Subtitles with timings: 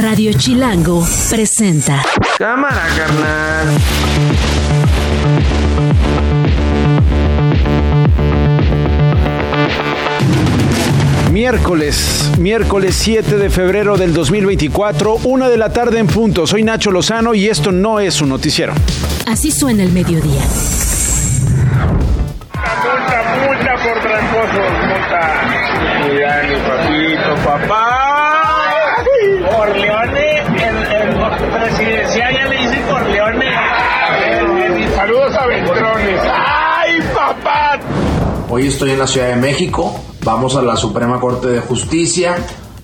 [0.00, 2.02] Radio Chilango presenta.
[2.38, 3.66] Cámara, carnal.
[11.30, 16.46] Miércoles, miércoles 7 de febrero del 2024, una de la tarde en punto.
[16.46, 18.72] Soy Nacho Lozano y esto no es un noticiero.
[19.26, 20.44] Así suena el mediodía.
[38.60, 42.36] Hoy estoy en la Ciudad de México, vamos a la Suprema Corte de Justicia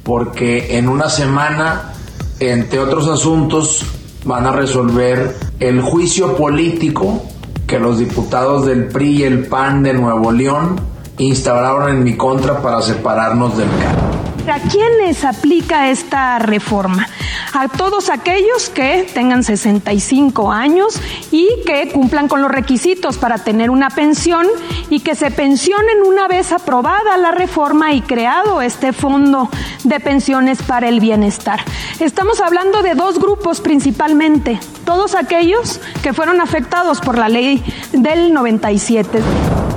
[0.04, 1.92] porque en una semana,
[2.40, 3.84] entre otros asuntos,
[4.24, 7.22] van a resolver el juicio político
[7.66, 10.80] que los diputados del PRI y el PAN de Nuevo León
[11.18, 14.05] instauraron en mi contra para separarnos del cargo.
[14.48, 17.08] ¿A quiénes aplica esta reforma?
[17.52, 21.00] A todos aquellos que tengan 65 años
[21.32, 24.46] y que cumplan con los requisitos para tener una pensión
[24.88, 29.50] y que se pensionen una vez aprobada la reforma y creado este fondo
[29.82, 31.60] de pensiones para el bienestar.
[31.98, 38.32] Estamos hablando de dos grupos principalmente, todos aquellos que fueron afectados por la ley del
[38.32, 39.18] 97.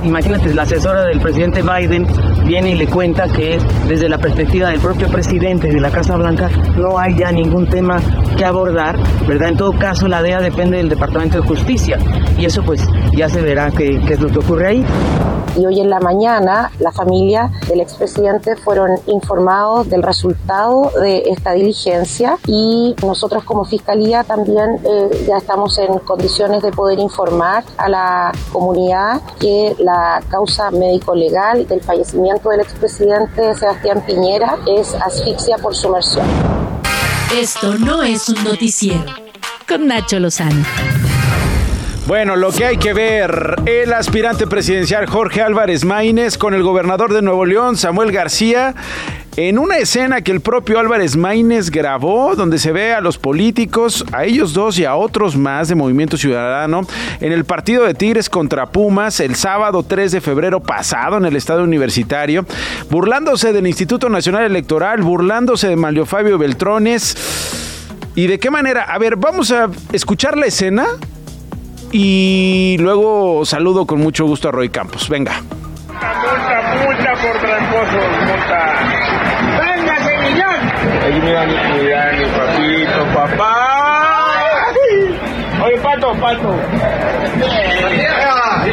[0.02, 2.06] Imagínate, la asesora del presidente Biden
[2.46, 6.48] viene y le cuenta que desde la perspectiva del propio presidente de la Casa Blanca
[6.76, 8.00] no hay ya ningún tema
[8.36, 9.48] que abordar, ¿verdad?
[9.48, 11.98] En todo caso, la DEA depende del Departamento de Justicia
[12.38, 14.86] y eso pues ya se verá qué, qué es lo que ocurre ahí.
[15.56, 21.52] Y hoy en la mañana la familia del expresidente fueron informados del resultado de esta
[21.52, 27.88] diligencia y nosotros como Fiscalía también eh, ya estamos en condiciones de poder informar a
[27.88, 35.74] la comunidad que la causa médico-legal del fallecimiento del expresidente Sebastián Piñera es asfixia por
[35.74, 36.26] sumersión.
[37.34, 39.04] Esto no es un noticiero.
[39.68, 40.64] Con Nacho Lozano.
[42.06, 47.12] Bueno, lo que hay que ver, el aspirante presidencial Jorge Álvarez Maínez con el gobernador
[47.12, 48.74] de Nuevo León, Samuel García,
[49.48, 54.04] en una escena que el propio Álvarez Maínez grabó, donde se ve a los políticos,
[54.12, 56.82] a ellos dos y a otros más de Movimiento Ciudadano,
[57.22, 61.36] en el partido de Tigres contra Pumas el sábado 3 de febrero pasado en el
[61.36, 62.44] Estado Universitario,
[62.90, 67.16] burlándose del Instituto Nacional Electoral, burlándose de Mario Fabio Beltrones.
[68.14, 68.82] ¿Y de qué manera?
[68.82, 70.84] A ver, vamos a escuchar la escena
[71.92, 75.08] y luego saludo con mucho gusto a Roy Campos.
[75.08, 75.42] Venga.
[81.30, 84.66] Mira, cuidado, mi papito, papá.
[85.64, 86.56] Oye, pato, pato.
[88.22, 88.64] Ah,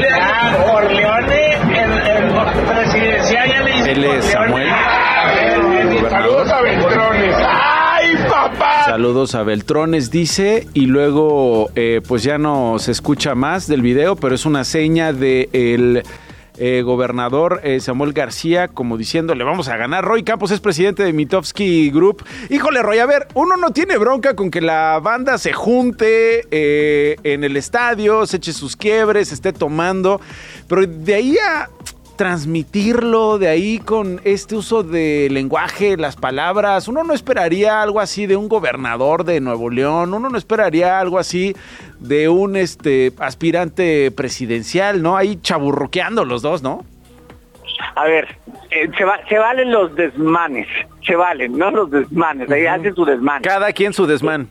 [0.65, 4.25] Corleone, el, el presidencial ya le Él es.
[4.25, 4.67] Samuel,
[6.09, 7.35] Saludos a Beltrones.
[7.45, 8.85] ¡Ay, papá!
[8.85, 14.15] Saludos a Beltrones, dice, y luego eh, pues ya no se escucha más del video,
[14.15, 16.03] pero es una seña del el
[16.57, 20.03] eh, gobernador eh, Samuel García como diciendo, le vamos a ganar.
[20.03, 22.23] Roy Campos es presidente de Mitofsky Group.
[22.49, 27.17] Híjole, Roy, a ver, uno no tiene bronca con que la banda se junte eh,
[27.23, 30.19] en el estadio, se eche sus quiebres, esté tomando,
[30.67, 31.69] pero de ahí a
[32.17, 36.87] transmitirlo de ahí con este uso de lenguaje, las palabras.
[36.87, 41.19] Uno no esperaría algo así de un gobernador de Nuevo León, uno no esperaría algo
[41.19, 41.55] así
[41.99, 45.15] de un este aspirante presidencial, ¿no?
[45.15, 46.83] Ahí chaburroqueando los dos, ¿no?
[47.95, 48.27] A ver,
[48.71, 50.67] eh, se, va- se valen los desmanes,
[51.05, 53.41] se valen, no los desmanes, ahí hacen su desmán.
[53.43, 54.47] Cada quien su desmán.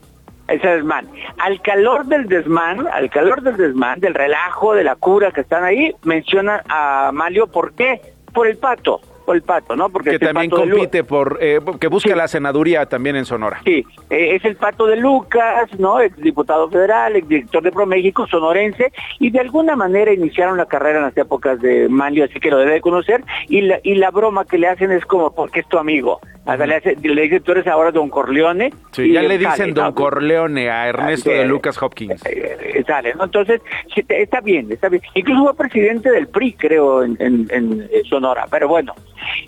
[0.48, 1.08] Ese desmán.
[1.38, 5.64] Al calor del desmán, al calor del desmán, del relajo, de la cura que están
[5.64, 8.00] ahí, mencionan a Malio, ¿por qué?
[8.32, 9.00] Por el pato,
[9.42, 9.88] pato, ¿no?
[9.90, 12.16] Porque Que el también pato compite por, eh, que busca Sí.
[12.16, 13.60] la senaduría también en Sonora.
[13.64, 16.00] Sí, eh, es el pato de Lucas, ¿no?
[16.00, 20.98] Ex diputado federal, ex director de ProMéxico, sonorense, y de alguna manera iniciaron la carrera
[20.98, 24.10] en las épocas de Manlio, así que lo debe de conocer, y la, y la
[24.10, 26.20] broma que le hacen es como, porque es tu amigo.
[26.46, 28.72] Le, hace- le tú eres ahora Don Corleone.
[28.92, 29.94] Sí, y ya le sale, dicen Don ¿no?
[29.96, 31.44] Corleone a Ernesto de.
[31.44, 32.24] Lucas Hopkins.
[32.24, 33.24] Eh, eh, sale, ¿no?
[33.24, 33.60] Entonces,
[34.08, 35.02] está bien, está bien.
[35.14, 38.46] Incluso fue presidente del PRI, creo, en, en- en, Sonora.
[38.48, 38.94] Pero bueno,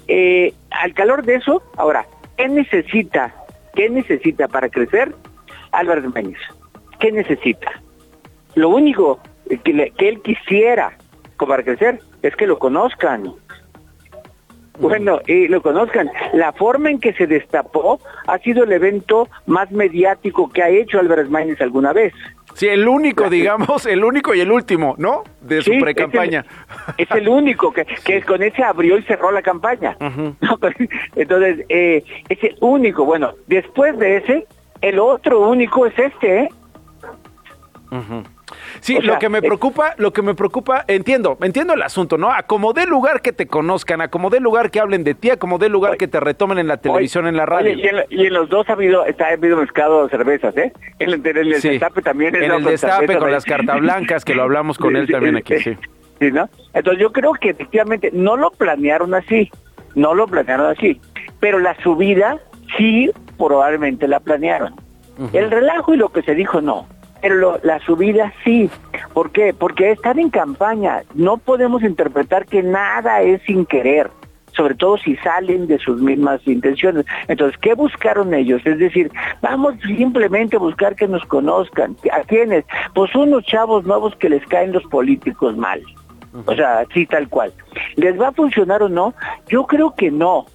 [0.07, 2.07] eh, al calor de eso, ahora,
[2.37, 3.35] ¿qué necesita?
[3.75, 5.15] ¿Qué necesita para crecer
[5.73, 6.39] Álvarez Maínez?
[6.99, 7.71] ¿Qué necesita?
[8.55, 9.21] Lo único
[9.65, 10.97] que, él quisiera
[11.47, 13.33] para crecer es que lo conozcan.
[14.81, 16.11] Bueno, y lo conozcan.
[16.33, 21.01] La forma en que se destapó ha sido el evento más mediático que ha hecho
[21.01, 22.13] Álvarez Maínez alguna vez.
[22.59, 25.23] Sí, el único, digamos, el único y el último, ¿no?
[25.41, 26.45] De su Sí, pre-campaña.
[26.97, 29.97] Es el, es el único que, que con ese abrió y cerró la campaña.
[30.01, 30.59] No,
[31.15, 33.05] Entonces, eh, es el único.
[33.05, 34.47] Bueno, después de ese,
[34.81, 36.49] El otro único es este, ¿eh?
[38.81, 42.33] Sí, lo que me preocupa, lo que me preocupa, entiendo, entiendo el asunto, ¿no?
[42.33, 45.31] A como dé lugar que te conozcan, a como dé lugar que hablen de ti,
[45.31, 47.73] a como dé lugar que te retomen en la televisión, en la radio.
[47.73, 50.73] y, en, los dos ha habido, está, ha habido mezclado cervezas, ¿eh?
[50.99, 52.35] En el, destape también.
[52.37, 55.77] En el destape con las cartas blancas, que lo hablamos con él también aquí, sí.
[56.19, 56.49] Sí, ¿no?
[56.75, 59.53] Entonces yo creo que efectivamente no lo planearon así,
[59.95, 61.01] no lo planearon así,
[61.39, 62.41] pero la subida
[62.77, 64.75] sí probablemente la planearon.
[65.33, 66.87] El relajo y lo que se dijo no.
[67.21, 68.71] Pero la subida sí.
[69.13, 69.55] ¿Por qué?
[69.55, 71.03] Porque están en campaña.
[71.15, 74.11] No podemos interpretar que nada es sin querer
[74.59, 77.07] sobre todo si salen de sus mismas intenciones.
[77.29, 78.61] Entonces, ¿qué buscaron ellos?
[78.65, 79.09] Es decir,
[79.41, 81.97] vamos simplemente a buscar que nos conozcan.
[82.13, 82.65] ¿A quiénes?
[82.93, 85.81] Pues unos chavos nuevos que les caen los políticos mal.
[86.45, 87.53] O sea, así tal cual.
[87.95, 89.15] ¿Les va a funcionar o no?
[89.49, 90.47] Yo creo que no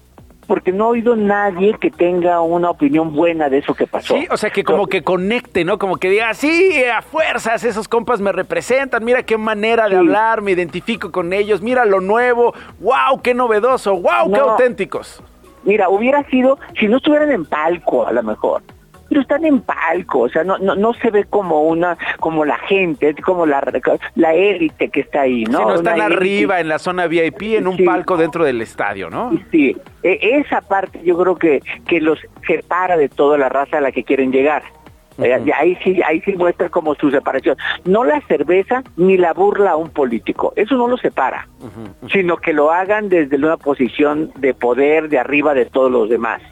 [0.44, 4.16] porque no he oído nadie que tenga una opinión buena de eso que pasó.
[4.16, 5.78] Sí, o sea, que como que conecte, ¿no?
[5.78, 10.42] Como que diga, sí, a fuerzas, esos compas me representan, mira qué manera de hablar,
[10.42, 15.22] me identifico con ellos, mira lo nuevo, wow, qué novedoso, wow, qué auténticos.
[15.64, 18.62] Mira, hubiera sido, si no estuvieran en palco, a lo mejor,
[19.08, 22.58] pero están en palco, o sea, no, no, no se ve como una, como la
[22.58, 23.62] gente, como la,
[24.14, 25.58] la élite que está ahí, ¿no?
[25.58, 29.32] Sí, no están arriba en la zona VIP, en un palco dentro del estadio, ¿no?
[29.50, 33.80] Sí, e, esa parte yo creo que, que los separa de toda la raza a
[33.80, 34.62] la que quieren llegar.
[35.18, 37.56] Eh, ahí sí, ahí sí muestra como su separación.
[37.84, 41.48] No la cerveza ni la burla a un político, eso no lo separa,
[42.10, 46.42] sino que lo hagan desde una posición de poder de arriba de todos los demás.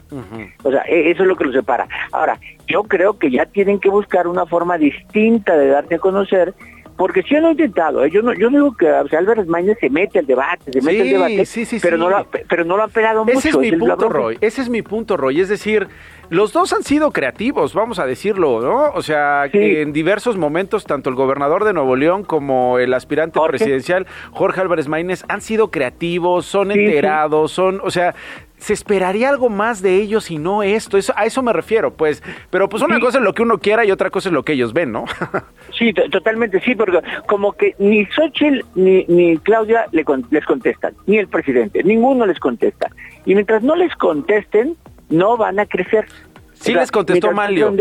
[0.63, 1.87] O sea, e, eso es lo que lo separa.
[2.11, 6.53] Ahora, yo creo que ya tienen que buscar una forma distinta de darse a conocer
[6.95, 8.11] porque si han intentado, ¿eh?
[8.11, 11.01] yo no yo digo que o sea, Álvarez Mañez se mete al debate, se mete
[11.01, 11.43] al debate,
[11.81, 13.37] pero, No lo, pero no lo han pegado mucho.
[13.37, 15.87] Ese es mi punto, Roy, ese es mi punto, Roy, es decir,
[16.29, 18.91] los dos han sido creativos, vamos a decirlo, ¿no?
[18.93, 23.39] O sea, que en diversos momentos, tanto el gobernador de Nuevo León como el aspirante
[23.47, 28.15] presidencial, Jorge Álvarez Maínez, han sido creativos, son enterados, son, o sea,
[28.63, 30.97] se esperaría algo más de ellos y no esto.
[30.97, 32.23] Eso, a eso me refiero, pues.
[32.49, 34.53] Pero pues una cosa es lo que uno quiera y otra cosa es lo que
[34.53, 35.03] ellos ven, ¿no?
[35.77, 41.17] sí, totalmente, sí, porque como que ni Xochitl ni, ni Claudia le les contestan, ni
[41.17, 42.87] el presidente, ninguno les contesta.
[43.25, 44.77] Y mientras no les contesten,
[45.09, 46.05] no van a crecer.
[46.53, 47.75] Sí les contestó Malio.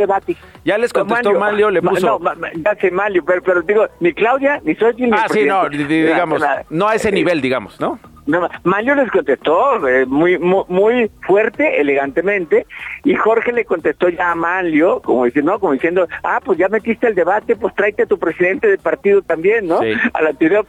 [0.64, 2.18] Ya les contestó Malio, le puso...
[2.18, 5.68] No, ya sé Malio, pero, pero digo, ni Claudia, ni Xochitl, ni Ah, sí, no,
[5.68, 8.00] digamos, no a ese eh, nivel, digamos, ¿no?
[8.26, 12.66] No, Malio les contestó eh, muy, muy, fuerte, elegantemente,
[13.04, 17.08] y Jorge le contestó ya a Malio, como diciendo, como diciendo, ah, pues ya metiste
[17.08, 19.80] el debate, pues tráete a tu presidente de partido también, ¿no?
[20.12, 20.62] A la teoría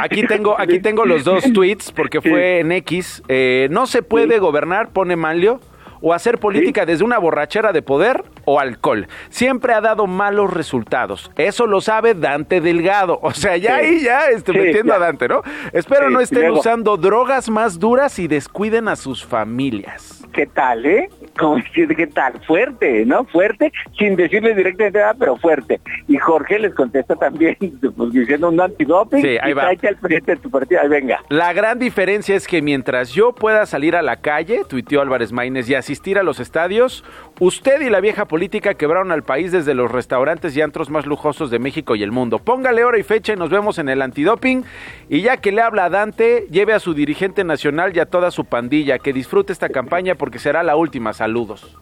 [0.00, 3.22] Aquí tengo, aquí tengo los dos tweets, porque fue en X.
[3.28, 5.60] Eh, no se puede gobernar, pone Malio
[6.00, 9.06] o hacer política desde una borrachera de poder o alcohol.
[9.28, 11.30] Siempre ha dado malos resultados.
[11.36, 13.18] Eso lo sabe Dante Delgado.
[13.22, 15.42] O sea, ya ahí ya estoy metiendo a Dante, ¿no?
[15.72, 20.24] Espero no estén usando drogas más duras y descuiden a sus familias.
[20.32, 21.10] ¿Qué tal, eh?
[21.38, 22.40] Como decir, ¿qué tal?
[22.46, 23.24] Fuerte, ¿no?
[23.24, 25.80] Fuerte, sin decirle directamente nada, pero fuerte.
[26.08, 27.56] Y Jorge les contesta también,
[27.96, 29.68] pues, diciendo un antidoping, sí, ahí va.
[29.68, 31.20] al presidente de tu partido, ahí venga.
[31.28, 35.68] La gran diferencia es que mientras yo pueda salir a la calle, tuiteó Álvarez Maínez,
[35.68, 37.04] y asistir a los estadios,
[37.38, 41.50] usted y la vieja política quebraron al país desde los restaurantes y antros más lujosos
[41.50, 42.38] de México y el mundo.
[42.38, 44.64] Póngale hora y fecha y nos vemos en el antidoping.
[45.08, 48.30] Y ya que le habla a Dante, lleve a su dirigente nacional y a toda
[48.30, 51.12] su pandilla, que disfrute esta campaña porque será la última.
[51.20, 51.76] Saludos.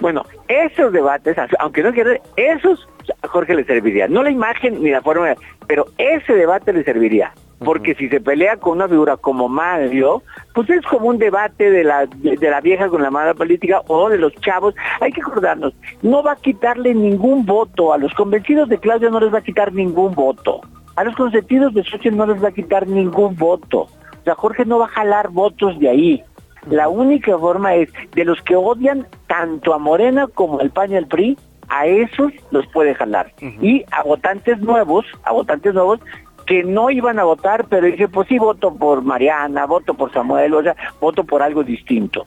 [0.00, 2.88] Bueno, esos debates, aunque no quiera, esos
[3.22, 4.08] a Jorge le serviría.
[4.08, 5.36] No la imagen ni la forma,
[5.68, 7.32] pero ese debate le serviría.
[7.64, 11.84] Porque si se pelea con una figura como Mario, pues es como un debate de
[11.84, 14.74] la, de, la vieja con la mala política o de los chavos.
[15.00, 15.72] Hay que acordarnos,
[16.02, 17.92] no va a quitarle ningún voto.
[17.92, 20.60] A los convencidos de Claudia no les va a quitar ningún voto.
[20.96, 23.82] A los consentidos de Xochitl no les va a quitar ningún voto.
[23.82, 26.24] O sea, Jorge no va a jalar votos de ahí.
[26.70, 30.96] La única forma es de los que odian tanto a Morena como al PAN y
[30.96, 31.36] al PRI,
[31.68, 33.32] a esos los puede jalar.
[33.60, 36.00] Y a votantes nuevos, a votantes nuevos
[36.46, 40.54] que no iban a votar, pero dije, pues sí, voto por Mariana, voto por Samuel,
[40.54, 42.26] o sea, voto por algo distinto.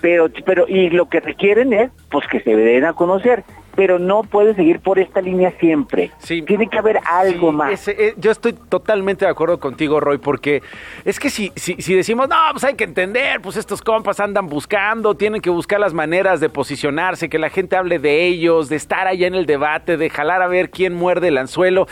[0.00, 4.22] Pero, pero, y lo que requieren es, pues que se den a conocer pero no
[4.22, 6.10] puede seguir por esta línea siempre.
[6.26, 7.88] Tiene que haber algo más.
[7.88, 10.62] Eh, yo estoy totalmente de acuerdo contigo, Roy, porque
[11.04, 14.48] es que si, si, si, decimos, no, pues hay que entender, pues estos compas andan
[14.48, 18.76] buscando, tienen que buscar las maneras de posicionarse, que la gente hable de ellos, de
[18.76, 21.86] estar allá en el debate, de jalar a ver quién muerde el anzuelo.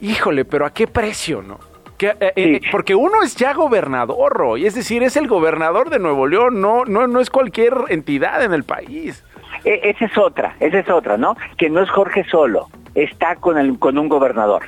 [0.00, 1.58] Híjole, pero ¿a qué precio, no?
[1.98, 5.98] Que, eh, eh, porque uno es ya gobernador, Roy, es decir, es el gobernador de
[5.98, 9.24] Nuevo León, no, no, no es cualquier entidad en el país.
[9.66, 11.36] E, esa es otra, esa es otra, ¿no?
[11.58, 14.62] Que no es Jorge solo, está con, el, con un gobernador.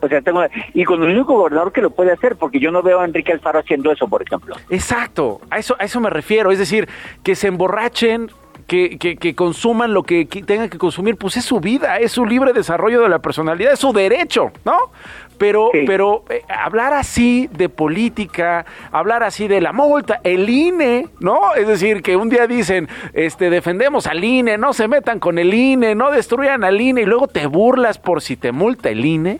[0.00, 0.42] O sea, tengo,
[0.72, 3.32] y con el único gobernador que lo puede hacer, porque yo no veo a Enrique
[3.32, 4.56] Alfaro haciendo eso, por ejemplo.
[4.70, 6.88] Exacto, a eso, a eso me refiero, es decir,
[7.22, 8.30] que se emborrachen,
[8.66, 12.24] que, que, que, consuman lo que tengan que consumir, pues es su vida, es su
[12.24, 14.92] libre desarrollo de la personalidad, es su derecho, ¿no?
[15.40, 21.54] Pero, pero eh, hablar así de política, hablar así de la multa, el INE, ¿no?
[21.54, 25.54] Es decir, que un día dicen, este, defendemos al INE, no se metan con el
[25.54, 29.38] INE, no destruyan al INE, y luego te burlas por si te multa el INE.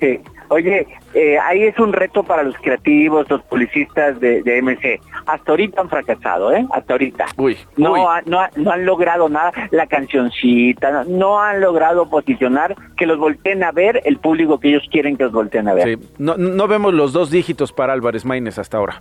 [0.00, 0.18] Sí.
[0.48, 5.00] Oye, eh, ahí es un reto para los creativos, los publicistas de, de, MC.
[5.26, 6.66] Hasta ahorita han fracasado, ¿eh?
[6.72, 7.26] Hasta ahorita.
[7.36, 8.00] Uy, no, uy.
[8.26, 9.52] no, no, han logrado nada.
[9.70, 14.86] La cancioncita, no, han logrado posicionar que los volteen a ver el público que ellos
[14.90, 15.98] quieren que los volteen a ver.
[15.98, 16.08] Sí.
[16.18, 19.00] No, no vemos los dos dígitos para Álvarez Maínez hasta ahora.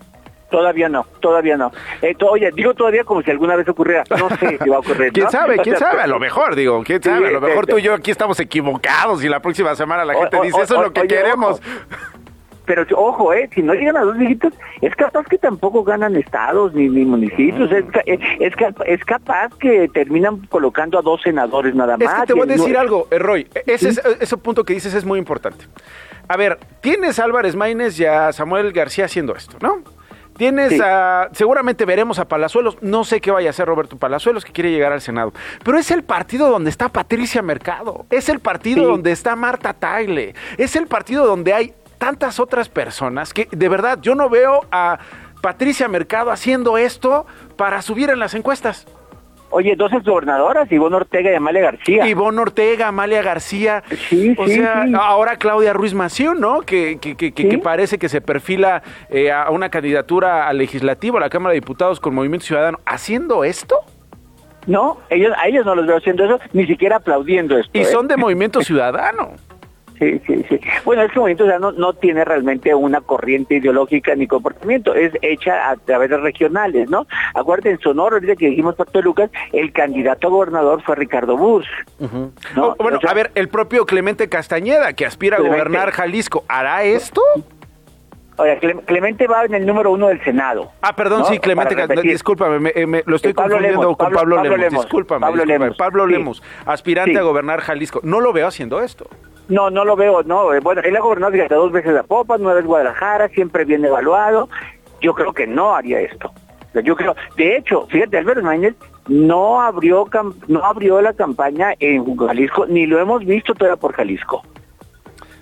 [0.51, 1.71] Todavía no, todavía no.
[2.01, 4.03] Eh, to, oye, digo todavía como si alguna vez ocurriera.
[4.09, 5.11] No sé si va a ocurrir.
[5.13, 5.57] ¿Quién sabe?
[5.59, 6.01] ¿Quién O sea, sabe?
[6.03, 7.29] A lo mejor, digo, ¿quién Sí, sabe?
[7.29, 10.13] A lo mejor este, tú y yo aquí estamos equivocados y la próxima semana la
[10.13, 11.61] gente o- dice, eso es lo que oye, queremos.
[12.65, 16.73] Pero ojo, eh, si no llegan a dos dígitos, es capaz que tampoco ganan estados
[16.73, 17.71] ni, ni municipios.
[17.71, 22.05] Es, ca- eh, es, cap- es capaz que terminan colocando a dos senadores nada Es
[22.05, 22.21] más.
[22.21, 23.47] que te voy a no- decir algo, eh, Roy.
[23.65, 25.65] Ese, es- ese punto que dices es muy importante.
[26.27, 29.80] A ver, tienes a Álvarez Maínez y a Samuel García haciendo esto, ¿no?
[30.41, 30.79] Tienes Sí.
[30.83, 31.29] a.
[31.33, 32.75] Seguramente veremos a Palazuelos.
[32.81, 35.33] No sé qué vaya a hacer Roberto Palazuelos, que quiere llegar al Senado.
[35.63, 38.07] Pero es el partido donde está Patricia Mercado.
[38.09, 38.89] Es el partido Sí.
[38.89, 40.33] donde está Marta Tagle.
[40.57, 44.97] Es el partido donde hay tantas otras personas que, de verdad, yo no veo a
[45.43, 48.87] Patricia Mercado haciendo esto para subir en las encuestas.
[49.51, 52.07] Oye, dos exgobernadoras, Ivonne Ortega y Amalia García.
[52.07, 54.93] Ivonne Ortega, Amalia García, Sí, o sí, sea, sí.
[54.97, 56.61] ahora Claudia Ruiz Massieu, ¿no?
[56.61, 61.19] Que, que, que, que- parece que se perfila eh, a una candidatura al legislativo, a
[61.19, 63.75] la Cámara de Diputados con Movimiento Ciudadano, haciendo esto
[64.67, 67.71] No, ellos, a ellos no los veo haciendo eso, ni siquiera aplaudiendo esto.
[67.73, 67.85] y ¿eh?
[67.85, 69.31] son de Movimiento Ciudadano.
[70.01, 70.59] Sí, sí, sí.
[70.83, 75.69] Bueno, es que Movimiento Ciudadano no tiene realmente una corriente ideológica ni comportamiento, es hecha
[75.69, 77.05] a través de regionales, ¿no?
[77.35, 81.67] Acuérdense, en Sonora, ahorita que dijimos Puerto Lucas, el candidato a gobernador fue Ricardo Bus.
[81.99, 82.69] ¿no?
[82.69, 86.45] Oh, bueno, O sea, a ver, el propio Clemente Castañeda, que aspira a gobernar Jalisco,
[86.47, 87.21] ¿hará esto?
[88.37, 90.71] Oye, Cle- Clemente va en el número uno del Senado.
[90.81, 91.25] Ah, perdón, ¿no?
[91.25, 94.81] sí, Clemente discúlpame, me, eh, me- lo estoy Pablo confundiendo Lemos, con Pablo- Lemos, Lemos,
[94.85, 95.65] discúlpame, Pablo discúlpame.
[95.65, 96.07] Lemos, Pablo.
[96.07, 97.17] Lemos, aspirante Sí.
[97.17, 99.07] a gobernar Jalisco, no lo veo haciendo esto.
[99.47, 100.53] No, no lo veo, no.
[100.53, 104.49] eh, Bueno, él ha gobernado dos veces a Popa, nueve veces Guadalajara, siempre bien evaluado.
[105.01, 106.31] Yo creo que no haría esto.
[106.83, 108.75] Yo creo, de hecho, fíjate, Álvaro Maínez
[109.07, 110.07] no abrió
[110.47, 114.41] no abrió la campaña en Jalisco, ni lo hemos visto todavía por Jalisco.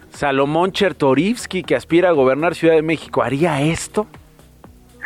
[0.10, 4.08] Salomón Chertorivsky, que aspira a gobernar Ciudad de México, ¿haría esto?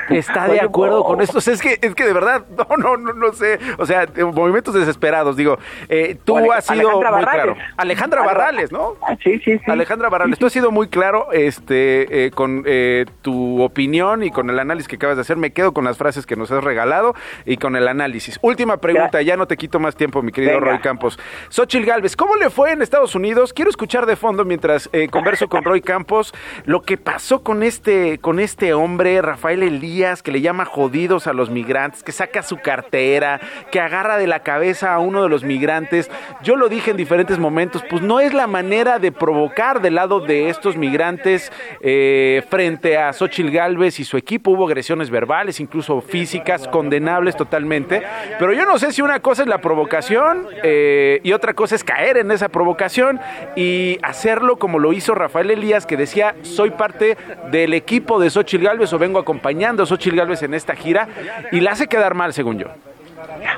[0.09, 1.03] ¿Está de acuerdo no.
[1.03, 1.37] con esto?
[1.37, 3.59] O sea, es que, es que de verdad, no, no, no, no sé.
[3.77, 5.57] O sea, movimientos desesperados, digo.
[5.89, 7.43] eh, tú Ale- has sido Alejandra muy Barrales.
[7.55, 7.57] claro.
[7.77, 8.95] Alejandra Ale- Barrales, ¿no?
[9.07, 9.71] Ah, Sí, sí, sí.
[9.71, 14.49] Alejandra Barrales, tú has sido muy claro este, eh, con eh, tu opinión y con
[14.49, 15.37] el análisis que acabas de hacer.
[15.37, 18.39] Me quedo con las frases que nos has regalado y con el análisis.
[18.41, 20.71] Última pregunta, ya, no te quito más tiempo, mi querido Venga.
[20.71, 21.17] Roy Campos.
[21.49, 23.53] Xochil Galvez, ¿cómo le fue en Estados Unidos?
[23.53, 26.33] Quiero escuchar de fondo mientras eh, converso con Roy Campos
[26.65, 29.63] lo que pasó con este, con este hombre, Rafael
[29.93, 33.39] Que le llama jodidos a los migrantes, que saca su cartera,
[33.71, 36.09] que agarra de la cabeza a uno de los migrantes.
[36.41, 40.19] Yo lo dije en diferentes momentos, pues no es la manera de provocar del lado
[40.19, 44.49] de estos migrantes eh, frente a Xochil Galvez y su equipo.
[44.49, 48.01] Hubo agresiones verbales, incluso físicas, condenables totalmente.
[48.39, 51.83] Pero yo no sé si una cosa es la provocación eh, y otra cosa es
[51.83, 53.19] caer en esa provocación
[53.55, 57.15] y hacerlo como lo hizo Rafael Elías, que decía, soy parte
[57.51, 61.07] del equipo de Xochil Galvez o vengo acompañando a Xochil Galvez en esta gira
[61.51, 62.67] y la hace quedar mal, según yo.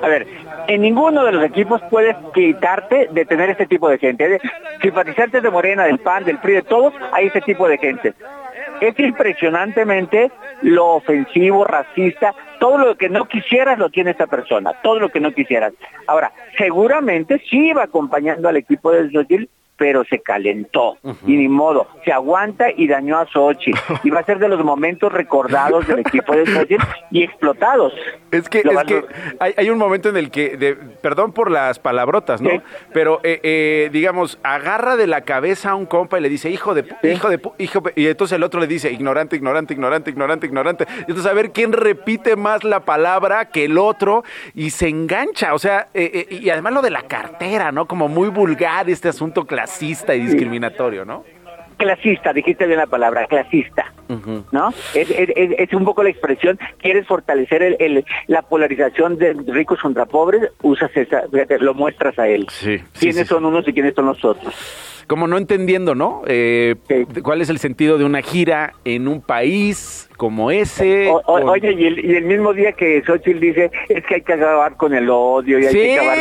[0.02, 0.28] A ver,
[0.68, 4.40] en ninguno de los equipos puedes quitarte de tener este tipo de gente.
[4.82, 8.14] Simpatizantes de Morena, del PAN, del PRI, de todos, hay este tipo de gente.
[8.82, 15.00] Es impresionantemente lo ofensivo, racista, todo lo que no quisieras lo tiene esta persona, todo
[15.00, 15.74] lo que no quisieras.
[16.08, 21.88] Ahora, seguramente sí iba acompañando al equipo de Xochitl, pero se calentó y ni modo,
[22.06, 23.78] se aguanta y dañó a Xochitl.
[24.04, 27.94] Y va a ser de los momentos recordados del equipo de Xochitl y explotados.
[28.32, 29.06] Es que, es que
[29.40, 32.50] hay, hay un momento en el que, de- perdón por las palabrotas, ¿no?
[32.50, 32.62] Sí.
[32.92, 36.74] Pero, eh, eh, digamos, agarra de la cabeza a un compa y le dice, hijo
[36.74, 40.10] de, pu- hijo de, hijo de-", y entonces el otro le dice, ignorante, ignorante, ignorante,
[40.10, 40.86] ignorante, ignorante.
[41.08, 45.54] Y entonces a ver quién repite más la palabra que el otro y se engancha,
[45.54, 47.86] o sea, eh, eh, y además lo de la cartera, ¿no?
[47.88, 51.24] Como muy vulgar este asunto clasista y discriminatorio, ¿no?
[51.78, 53.94] clasista, dijiste bien la palabra, clasista,
[54.52, 54.70] ¿no?
[54.94, 59.80] Es, es, es, un poco la expresión, quieres fortalecer el, el, la polarización de ricos
[59.82, 61.24] contra pobres, usas esa,
[61.60, 62.48] lo muestras a él.
[62.50, 64.54] Sí, ¿Quiénes son unos y quiénes son los otros?
[65.08, 66.24] Como no entendiendo, ¿no?
[66.26, 66.76] Eh,
[67.22, 71.12] ¿Cuál es el sentido de una gira en un país como ese?
[71.26, 75.10] Oye, y el, mismo día que Xochitl dice, es que hay que acabar con el
[75.10, 76.18] odio y hay que acabar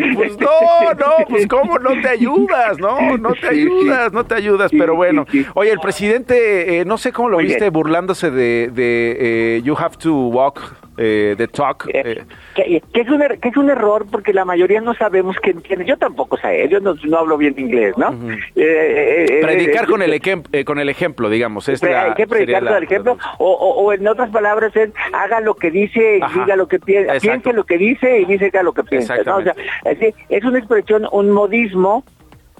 [0.00, 0.14] con...
[0.14, 3.16] pues no, no, pues cómo no te ayudas, ¿no?
[3.18, 5.26] No te ayudas, no te ayudas, pero bueno.
[5.54, 9.96] Oye, el presidente, eh, no sé cómo lo viste burlándose de, de eh, You Have
[9.98, 10.60] to Walk
[10.98, 11.88] eh, the Talk.
[11.92, 12.22] Eh.
[12.54, 15.86] Que, es un, er, que es un error porque la mayoría no sabemos qué entiende.
[15.86, 18.14] Yo tampoco sé, yo no, no hablo bien inglés, ¿no?
[18.54, 20.20] Predicar con, el
[20.64, 21.68] con el ejemplo, digamos.
[21.68, 25.54] Es hay que predicar con el ejemplo o, o, en otras palabras es haga lo
[25.54, 28.84] que dice y diga lo que piensa, piense lo que dice y dice lo que
[28.84, 29.14] piensa.
[29.34, 32.04] O sea, es, es una expresión, un modismo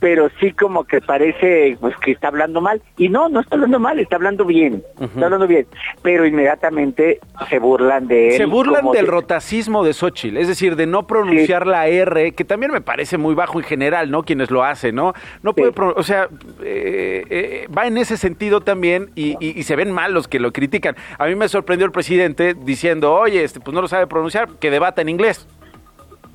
[0.02, 2.82] pero sí como que parece pues que está hablando mal.
[2.96, 5.64] Y no no está hablando mal está hablando bien está hablando bien.
[6.02, 10.88] Pero inmediatamente se burlan de él se burlan del rotacismo de Xochitl es decir de
[10.88, 14.64] no pronunciar la R que también me parece muy bajo en general no quienes lo
[14.64, 15.12] hacen no
[15.44, 16.28] no puede o sea
[16.64, 20.52] eh, eh, va en ese sentido también y, y, se ven mal los que lo
[20.52, 20.96] critican.
[21.16, 24.72] A mí me sorprendió el presidente diciendo oye este pues no lo sabe pronunciar que
[24.72, 25.46] debata en inglés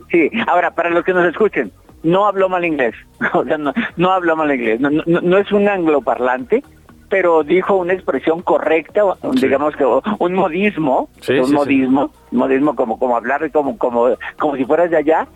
[0.10, 1.74] sí ahora para los que nos escuchen
[2.08, 2.96] no habló mal inglés,
[3.34, 6.64] o sea, no, no habló mal inglés, no, no, es un angloparlante,
[7.10, 9.02] pero dijo una expresión correcta,
[9.34, 14.90] digamos que un modismo, un modismo, modismo como como hablar como como como si fueras
[14.90, 15.28] de allá,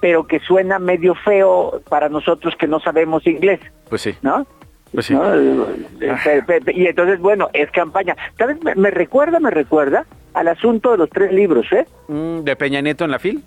[0.00, 3.60] pero que suena medio feo para nosotros que no sabemos inglés.
[3.88, 4.14] Pues sí.
[4.22, 4.46] ¿No?
[4.92, 5.14] Pues sí.
[6.74, 8.16] Y entonces, bueno, es campaña.
[8.36, 8.56] ¿Sabes?
[8.76, 11.86] Me, recuerda, me recuerda al asunto de los tres libros, ¿eh?
[12.08, 13.44] Mm, ¿De Peña Nieto en la FIL?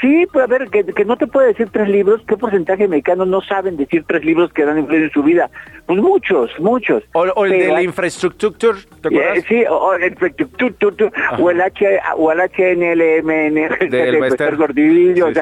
[0.00, 2.88] Sí, pues a ver, que, que, no te puede decir tres libros, ¿qué porcentaje de
[2.88, 5.50] mexicanos no saben decir tres libros que dan influencia en su vida?
[5.86, 7.02] Pues muchos, muchos.
[7.14, 9.38] O, el de la infraestructura, ¿te acuerdas?
[9.38, 15.32] Eh, sí, o, el infraestructura, o el H, o el HNLMN, del Bester Gordillo, o,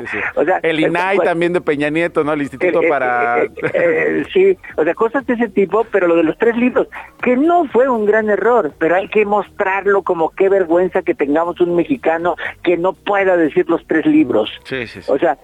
[0.45, 2.35] sea, el INAI también de Peña Nieto, ¿no?
[2.35, 3.43] El Instituto para...
[4.33, 6.89] sí, o sea, cosas de ese tipo, pero lo de los tres libros,
[7.23, 11.61] que no fue un gran error, pero hay que mostrarlo como qué vergüenza que tengamos
[11.61, 14.44] un mexicano que no pueda decir los tres libros.
[14.65, 15.39] Sí, sí, O sea,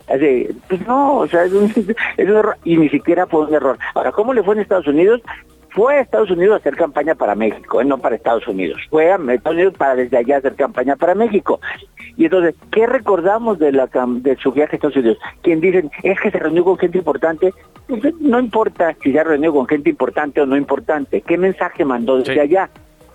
[0.68, 3.78] pues no, o sea, es un, es un error, y ni siquiera fue un error.
[3.94, 5.20] Ahora, ¿cómo le fue en Estados Unidos?
[5.70, 7.84] Fue a Estados Unidos a hacer campaña para México, ¿eh?
[7.84, 8.80] no para Estados Unidos.
[8.90, 11.60] Fue a Estados Unidos para desde allá hacer campaña para México.
[12.16, 15.18] Y entonces, ¿qué recordamos de, la, de su viaje a Estados Unidos?
[15.42, 17.54] Quien dicen, es que se reunió con gente importante.
[17.86, 21.20] Pues, no importa si se reunió con gente importante o no importante.
[21.20, 22.68] ¿Qué mensaje mandó desde allá?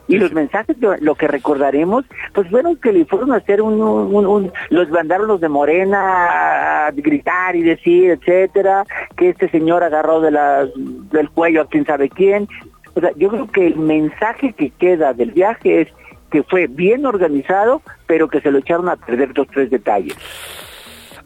[0.08, 4.90] Y los mensajes, lo que recordaremos, pues fueron que le fueron a hacer un, los
[4.90, 8.86] mandaron los de Morena a gritar y decir, etcétera,
[9.18, 12.48] que este señor agarró de la, del cuello a quién sabe quién.
[12.94, 15.88] O sea, yo creo que el mensaje que queda del viaje es
[16.32, 20.16] que fue bien organizado, pero que se lo echaron a perder dos, tres detalles.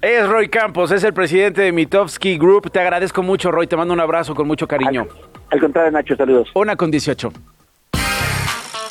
[0.01, 2.71] Es Roy Campos, es el presidente de Mitofsky Group.
[2.71, 3.67] Te agradezco mucho, Roy.
[3.67, 5.07] Te mando un abrazo con mucho cariño.
[5.51, 6.49] Al, contrario, Nacho, saludos.
[6.53, 7.33] Una con 18.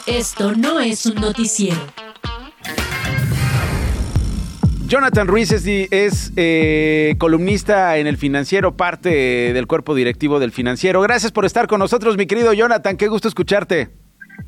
[0.09, 1.77] Esto no es un noticiero.
[4.87, 11.03] Jonathan Ruiz es, eh, columnista en el financiero, parte del cuerpo directivo del financiero.
[11.03, 12.97] Gracias por estar con nosotros, mi querido Jonathan.
[12.97, 13.91] Qué gusto escucharte.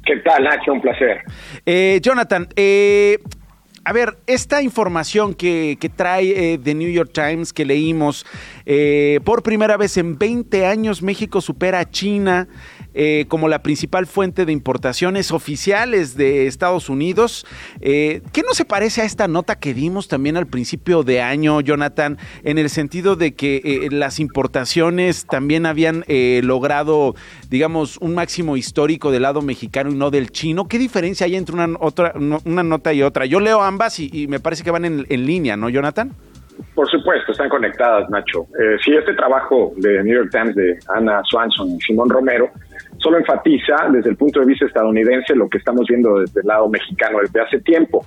[0.06, 0.72] ¿Qué tal, Nacho?
[0.72, 1.24] Un placer.
[1.66, 3.18] Eh, Jonathan, eh,
[3.84, 8.24] a ver, esta información que, trae The New York Times que leímos,
[9.24, 12.48] por primera vez en 20 años México supera a China
[12.94, 17.46] eh, como la principal fuente de importaciones oficiales de Estados Unidos.
[17.80, 21.60] Eh, ¿Qué no se parece a esta nota que dimos también al principio de año,
[21.60, 26.04] Jonathan, en el sentido de que eh, las importaciones también habían
[26.42, 27.14] logrado,
[27.48, 30.66] digamos, un máximo histórico del lado mexicano y no del chino?
[30.66, 32.12] ¿Qué diferencia hay entre una, otra,
[32.44, 33.26] una nota y otra?
[33.26, 36.12] Yo leo ambas y, me parece que van en, en línea, ¿no, Jonathan?
[36.74, 38.46] Por supuesto, están conectadas, Nacho.
[38.58, 42.50] Eh, sí, este trabajo de New York Times de Ana Swanson y Simón Romero
[42.98, 46.68] solo enfatiza desde el punto de vista estadounidense lo que estamos viendo desde el lado
[46.68, 48.04] mexicano desde hace tiempo.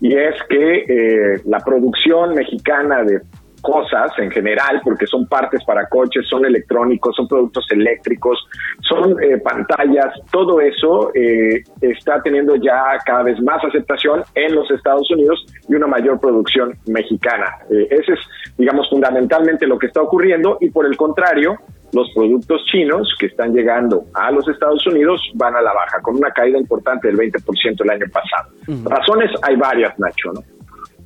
[0.00, 3.20] Y es que eh, la producción mexicana de
[3.66, 8.38] cosas en general, porque son partes para coches, son electrónicos, son productos eléctricos,
[8.80, 14.70] son eh, pantallas, todo eso eh, está teniendo ya cada vez más aceptación en los
[14.70, 17.46] Estados Unidos y una mayor producción mexicana.
[17.68, 18.20] Eh, ese es,
[18.56, 21.56] digamos, fundamentalmente lo que está ocurriendo y por el contrario,
[21.96, 26.16] los productos chinos que están llegando a los Estados Unidos van a la baja, con
[26.16, 28.50] una caída importante del 20% el año pasado.
[28.84, 30.42] Razones hay varias, Nacho, ¿no?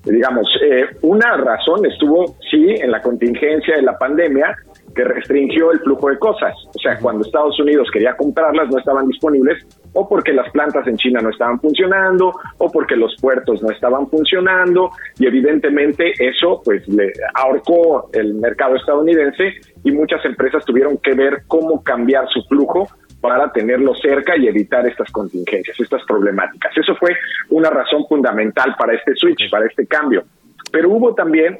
[0.04, 4.56] digamos, eh, una razón estuvo, sí, en la contingencia de la pandemia,
[4.94, 6.54] que restringió el flujo de cosas.
[6.74, 10.96] O sea, cuando Estados Unidos quería comprarlas no estaban disponibles o porque las plantas en
[10.96, 16.86] China no estaban funcionando o porque los puertos no estaban funcionando y evidentemente eso pues
[16.88, 22.86] le ahorcó el mercado estadounidense y muchas empresas tuvieron que ver cómo cambiar su flujo
[23.20, 26.76] para tenerlo cerca y evitar estas contingencias, estas problemáticas.
[26.76, 27.14] Eso fue
[27.50, 30.24] una razón fundamental para este switch, para este cambio.
[30.72, 31.58] Pero hubo también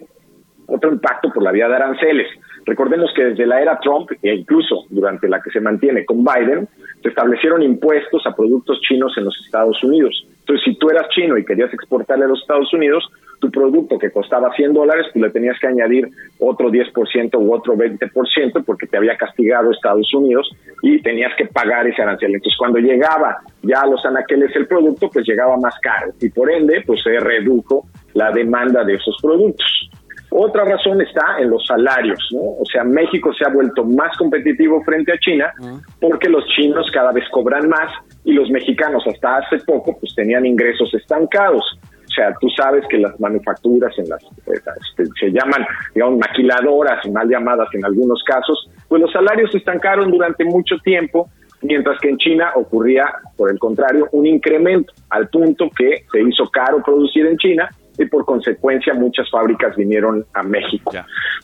[0.66, 2.28] otro impacto por la vía de aranceles.
[2.66, 6.68] Recordemos que desde la era Trump e incluso durante la que se mantiene con Biden,
[7.02, 10.26] se establecieron impuestos a productos chinos en los Estados Unidos.
[10.40, 13.08] Entonces, si tú eras chino y querías exportarle a los Estados Unidos,
[13.40, 17.74] tu producto que costaba 100 dólares, tú le tenías que añadir otro 10% u otro
[17.74, 20.50] 20% porque te había castigado Estados Unidos
[20.82, 22.34] y tenías que pagar ese arancel.
[22.34, 26.50] Entonces, cuando llegaba ya a los anaqueles el producto, pues llegaba más caro y por
[26.50, 29.90] ende, pues se redujo la demanda de esos productos.
[30.30, 32.40] Otra razón está en los salarios, ¿no?
[32.40, 35.52] O sea, México se ha vuelto más competitivo frente a China
[36.00, 37.92] porque los chinos cada vez cobran más
[38.24, 41.64] y los mexicanos hasta hace poco pues tenían ingresos estancados.
[41.82, 45.64] O sea, tú sabes que las manufacturas en las pues, este, se llaman,
[45.94, 51.28] digamos, maquiladoras, mal llamadas en algunos casos, pues los salarios se estancaron durante mucho tiempo,
[51.62, 56.48] mientras que en China ocurría, por el contrario, un incremento al punto que se hizo
[56.50, 57.68] caro producir en China
[58.00, 60.92] y por consecuencia muchas fábricas vinieron a México.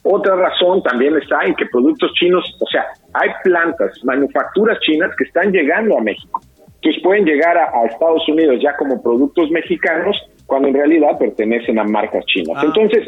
[0.03, 5.25] Otra razón también está en que productos chinos, o sea, hay plantas, manufacturas chinas que
[5.25, 6.41] están llegando a México,
[6.81, 10.17] que pueden llegar a, Estados Unidos ya como productos mexicanos
[10.47, 12.57] cuando en realidad pertenecen a marcas chinas.
[12.57, 12.63] Ah.
[12.65, 13.07] Entonces,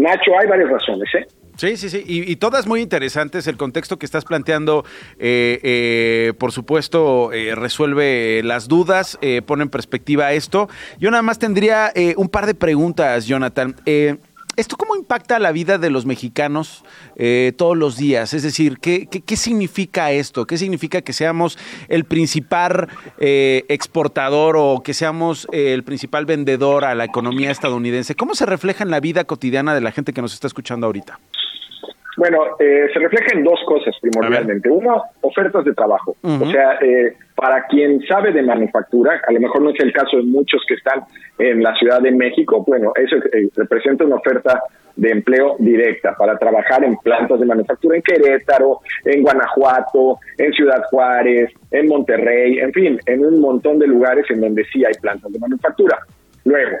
[0.00, 1.26] Nacho, hay varias razones, ¿eh?
[1.60, 3.46] Sí, sí, sí, y, todas muy interesantes.
[3.46, 4.82] El contexto que estás planteando,
[5.18, 10.70] eh, eh, por supuesto, eh, resuelve las dudas, pone en perspectiva esto.
[10.98, 13.76] Yo nada más tendría un par de preguntas, Jonathan.
[14.60, 16.84] ¿Esto cómo impacta la vida de los mexicanos
[17.56, 18.34] todos los días?
[18.34, 20.46] Es decir, ¿qué, ¿qué, significa esto?
[20.46, 21.56] ¿Qué significa que seamos
[21.88, 28.14] el principal exportador o que seamos el principal vendedor a la economía estadounidense?
[28.14, 31.18] ¿Cómo se refleja en la vida cotidiana de la gente que nos está escuchando ahorita?
[32.20, 34.68] Bueno, eh, se refleja en dos cosas primordialmente.
[34.68, 36.14] Uno, ofertas de trabajo.
[36.22, 40.18] O sea, eh, para quien sabe de manufactura, a lo mejor no es el caso
[40.18, 41.00] de muchos que están
[41.38, 44.62] en la Ciudad de México, bueno, eso eh, representa una oferta
[44.96, 50.82] de empleo directa para trabajar en plantas de manufactura en Querétaro, en Guanajuato, en Ciudad
[50.90, 55.32] Juárez, en Monterrey, en fin, en un montón de lugares en donde sí hay plantas
[55.32, 55.96] de manufactura.
[56.44, 56.76] Luego,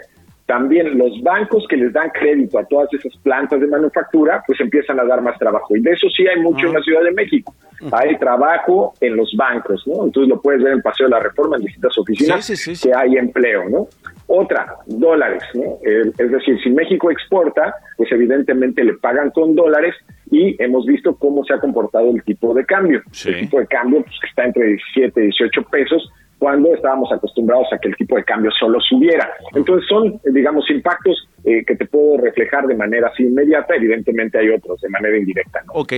[0.50, 4.98] también los bancos que les dan crédito a todas esas plantas de manufactura, pues empiezan
[4.98, 5.76] a dar más trabajo.
[5.76, 7.54] Y de eso sí hay mucho en la Ciudad de México.
[7.92, 10.06] Hay trabajo en los bancos, ¿no?
[10.06, 13.68] Entonces lo puedes ver en Paseo de la Reforma, en distintas oficinas, que hay empleo,
[13.68, 13.86] ¿no?
[14.26, 15.78] Otra, dólares, ¿no?
[15.84, 19.94] es decir, si México exporta, pues evidentemente le pagan con dólares
[20.32, 23.02] y hemos visto cómo se ha comportado el tipo de cambio.
[23.24, 27.78] El tipo de cambio pues, está entre 17 y 18 pesos, cuando estábamos acostumbrados a
[27.78, 29.30] que el tipo de cambio solo subiera.
[29.54, 34.48] Entonces son, digamos, impactos eh, que te puedo reflejar de manera así inmediata, evidentemente hay
[34.48, 35.60] otros de manera indirecta.
[35.66, 35.74] ¿no?
[35.74, 35.92] Ok,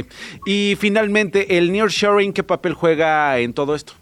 [0.45, 3.93] y finalmente, ¿el nearshoring qué papel juega en todo esto?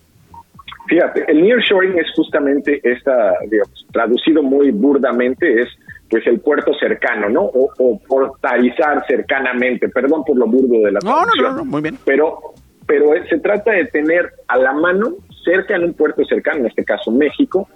[0.88, 5.68] Fíjate, el nearshoring es justamente esta, digamos, traducido muy burdamente, es
[6.08, 7.42] pues el puerto cercano, ¿no?
[7.42, 11.44] O, portalizar cercanamente, perdón por lo burdo de la traducción.
[11.44, 11.98] No, no, no, muy bien.
[12.04, 12.54] Pero,
[12.90, 16.84] pero se trata de tener a la mano cerca en un puerto cercano, en este
[16.84, 17.68] caso México,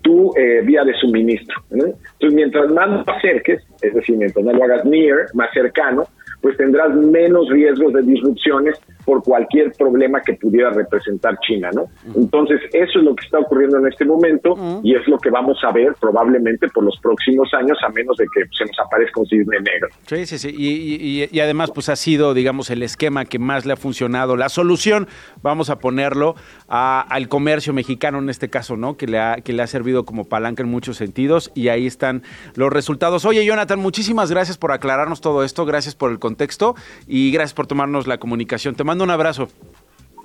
[0.00, 1.60] tu eh, vía de suministro.
[1.72, 6.04] Entonces, mientras más lo acerques, es decir, mientras no lo hagas near, más cercano,
[6.40, 11.86] pues tendrás menos riesgos de disrupciones por cualquier problema que pudiera representar China, ¿no?
[12.14, 15.58] Entonces, eso es lo que está ocurriendo en este momento y es lo que vamos
[15.64, 19.26] a ver probablemente por los próximos años, a menos de que se nos aparezca un
[19.26, 19.88] cisne negro.
[20.06, 21.28] Sí, sí, sí.
[21.32, 24.36] Y, además, pues ha sido, digamos, el esquema que más le ha funcionado.
[24.36, 25.08] La solución,
[25.42, 26.36] vamos a ponerlo
[26.68, 28.96] al comercio mexicano en este caso, ¿no?
[28.96, 32.22] Que le, ha, que le ha servido como palanca en muchos sentidos y ahí están
[32.54, 33.24] los resultados.
[33.24, 36.76] Oye, Jonathan, muchísimas gracias por aclararnos todo esto, gracias por el contexto
[37.08, 38.76] y gracias por tomarnos la comunicación.
[38.76, 39.48] Te mando un abrazo.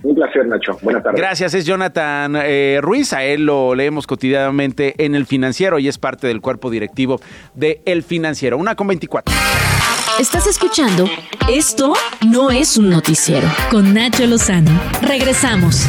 [0.03, 0.77] Un placer, Nacho.
[0.81, 1.19] Buenas tardes.
[1.19, 3.13] Gracias, es Jonathan eh, Ruiz.
[3.13, 7.19] A él lo leemos cotidianamente en El Financiero y es parte del cuerpo directivo
[7.55, 8.57] de El Financiero.
[8.57, 9.33] Una con 24.
[10.19, 11.09] Estás escuchando
[11.49, 11.93] Esto
[12.25, 14.71] no es un noticiero con Nacho Lozano.
[15.01, 15.85] Regresamos.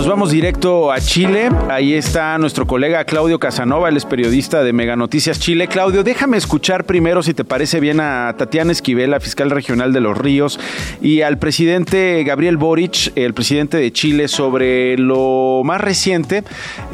[0.00, 1.50] Nos vamos directo a Chile.
[1.68, 5.68] Ahí está nuestro colega Claudio Casanova, él es periodista de Mega Noticias Chile.
[5.68, 10.00] Claudio, déjame escuchar primero, si te parece bien, a Tatiana Esquivel, la fiscal regional de
[10.00, 10.58] Los Ríos,
[11.02, 16.44] y al presidente Gabriel Boric, el presidente de Chile, sobre lo más reciente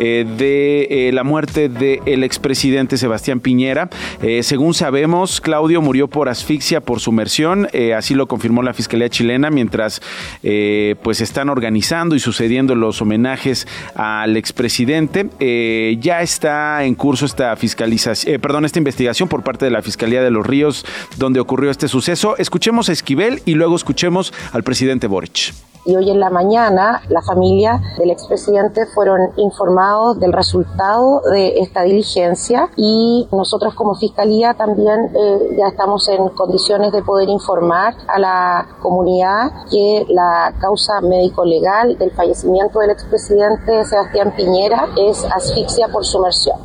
[0.00, 3.88] eh, de eh, la muerte del expresidente Sebastián Piñera.
[4.20, 9.48] Eh, según sabemos, Claudio murió por asfixia por sumersión, así lo confirmó la Fiscalía chilena,
[9.48, 10.02] mientras
[10.42, 15.28] pues están organizando y sucediendo los homenajes al expresidente.
[15.40, 19.82] Eh, ya está en curso esta fiscalización, eh, perdón, esta investigación por parte de la
[19.82, 20.84] Fiscalía de los Ríos
[21.16, 22.36] donde ocurrió este suceso.
[22.36, 25.52] Escuchemos a Esquivel y luego escuchemos al presidente Boric
[25.86, 31.82] y hoy en la mañana la familia del expresidente fueron informados del resultado de esta
[31.82, 38.18] diligencia y nosotros como fiscalía también eh, ya estamos en condiciones de poder informar a
[38.18, 46.04] la comunidad que la causa médico-legal del fallecimiento del expresidente Sebastián Piñera es asfixia por
[46.04, 46.58] sumersión.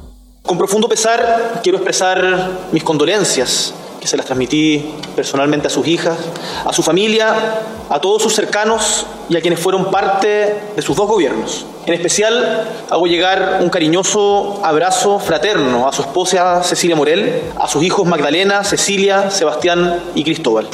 [0.44, 2.20] Con profundo pesar quiero expresar
[2.72, 4.84] mis condolencias que se las transmití
[5.16, 6.18] personalmente a sus hijas,
[6.66, 7.36] a su familia,
[7.88, 11.68] a todos sus cercanos y a quienes fueron parte de sus dos gobiernos.
[11.86, 17.84] En especial hago llegar un cariñoso abrazo fraterno a su esposa Cecilia Morel, a sus
[17.84, 20.68] hijos Magdalena, Cecilia, Sebastián y Cristóbal.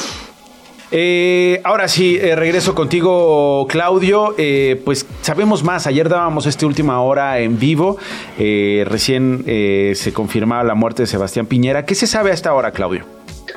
[0.90, 4.34] Eh, ahora sí, eh, regreso contigo, Claudio.
[4.38, 5.86] Eh, pues sabemos más.
[5.86, 7.98] Ayer dábamos esta última hora en vivo.
[8.38, 9.44] recién
[9.94, 11.84] se confirmaba la muerte de Sebastián Piñera.
[11.84, 13.04] ¿Qué se sabe a esta hora, Claudio?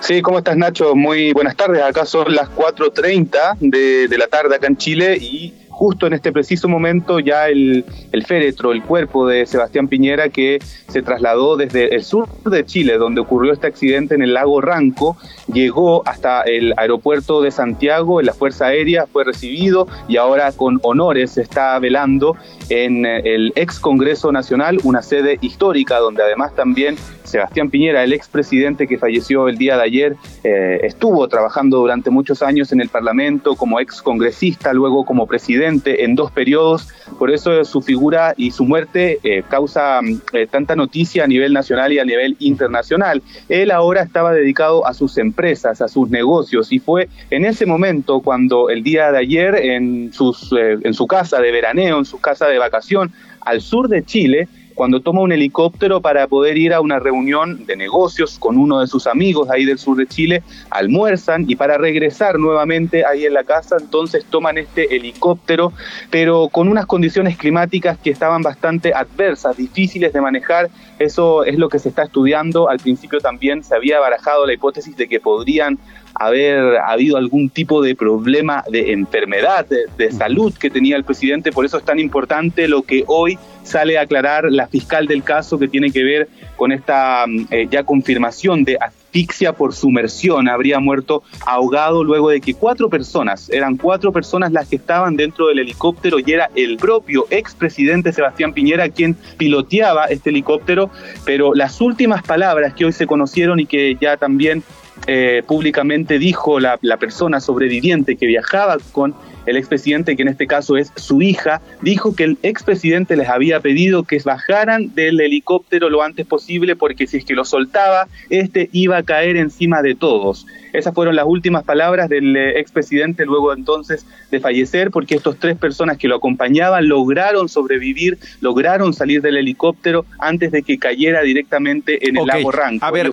[0.02, 0.96] Sí, ¿cómo estás Nacho?
[0.96, 1.84] Muy buenas tardes.
[1.84, 6.32] Acá son las 4.30 de, de la tarde acá en Chile y justo en este
[6.32, 11.96] preciso momento ya el, el, féretro, el cuerpo de Sebastián Piñera que se trasladó desde
[11.96, 15.18] el sur de Chile, donde ocurrió este accidente en el lago Ranco,
[15.52, 20.80] llegó hasta el aeropuerto de Santiago en la Fuerza Aérea, fue recibido y ahora con
[20.84, 22.36] honores se está velando
[22.70, 28.88] en el ex Congreso Nacional, una sede histórica donde además también Sebastián Piñera, el expresidente
[28.88, 33.56] que falleció el día de ayer, eh, estuvo trabajando durante muchos años en el Parlamento
[33.56, 36.90] como ex congresista, luego como presidente en dos periodos.
[37.18, 41.54] Por eso su figura y su muerte eh, causa mm, eh, tanta noticia a nivel
[41.54, 43.22] nacional y a nivel internacional.
[43.50, 48.22] Él ahora estaba dedicado a sus empresas, a sus negocios y fue en ese momento
[48.22, 52.48] cuando el día de ayer en, sus, en su casa de veraneo, en su casa
[52.48, 57.00] de vacación al sur de Chile, cuando toma un helicóptero para poder ir a una
[57.00, 61.56] reunión de negocios con uno de sus amigos ahí del sur de Chile, almuerzan y
[61.56, 65.74] para regresar nuevamente ahí en la casa, entonces toman este helicóptero,
[66.10, 70.70] pero con unas condiciones climáticas que estaban bastante adversas, difíciles de manejar.
[71.00, 72.70] Eso es lo que se está estudiando.
[72.70, 75.80] Al principio también se había barajado la hipótesis de que podrían
[76.14, 81.52] haber habido algún tipo de problema de enfermedad, de, salud que tenía el presidente.
[81.52, 85.60] Por eso es tan importante lo que hoy sale a aclarar la fiscal del caso
[85.60, 90.48] que tiene que ver con esta mm, eh, ya confirmación de asfixia por sumersión.
[90.48, 95.48] Habría muerto ahogado luego de que cuatro personas, eran cuatro personas las que estaban dentro
[95.48, 100.90] del helicóptero y era el propio expresidente Sebastián Piñera quien piloteaba este helicóptero.
[101.26, 104.64] Pero las últimas palabras que hoy se conocieron y que ya también
[105.08, 110.48] eh, públicamente dijo la, la, persona sobreviviente que viajaba con el expresidente, que en este
[110.48, 115.90] caso es su hija, dijo que el expresidente les había pedido que bajaran del helicóptero
[115.90, 119.96] lo antes posible porque si es que lo soltaba, este iba a caer encima de
[119.96, 120.46] todos.
[120.74, 125.58] Esas fueron las últimas palabras del eh, expresidente luego entonces de fallecer, porque estos tres
[125.58, 132.08] personas que lo acompañaban lograron sobrevivir, lograron salir del helicóptero antes de que cayera directamente
[132.08, 132.86] en el lago Ranco.
[132.86, 133.12] A ver,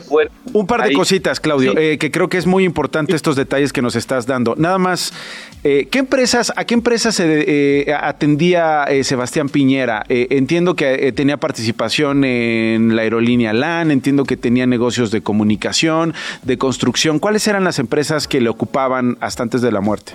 [0.52, 3.82] un par de cositas, Claudio, eh, que creo que es muy importante estos detalles que
[3.82, 4.54] nos estás dando.
[4.56, 5.12] Nada más,
[5.64, 10.04] eh, ¿qué empresas, ¿a qué empresas se atendía Sebastián Piñera?
[10.08, 16.58] entiendo que tenía participación en la aerolínea LAN, entiendo que tenía negocios de comunicación, de
[16.58, 17.18] construcción.
[17.18, 20.12] ¿Cuáles eran las empresas que le ocupaban hasta antes de la muerte?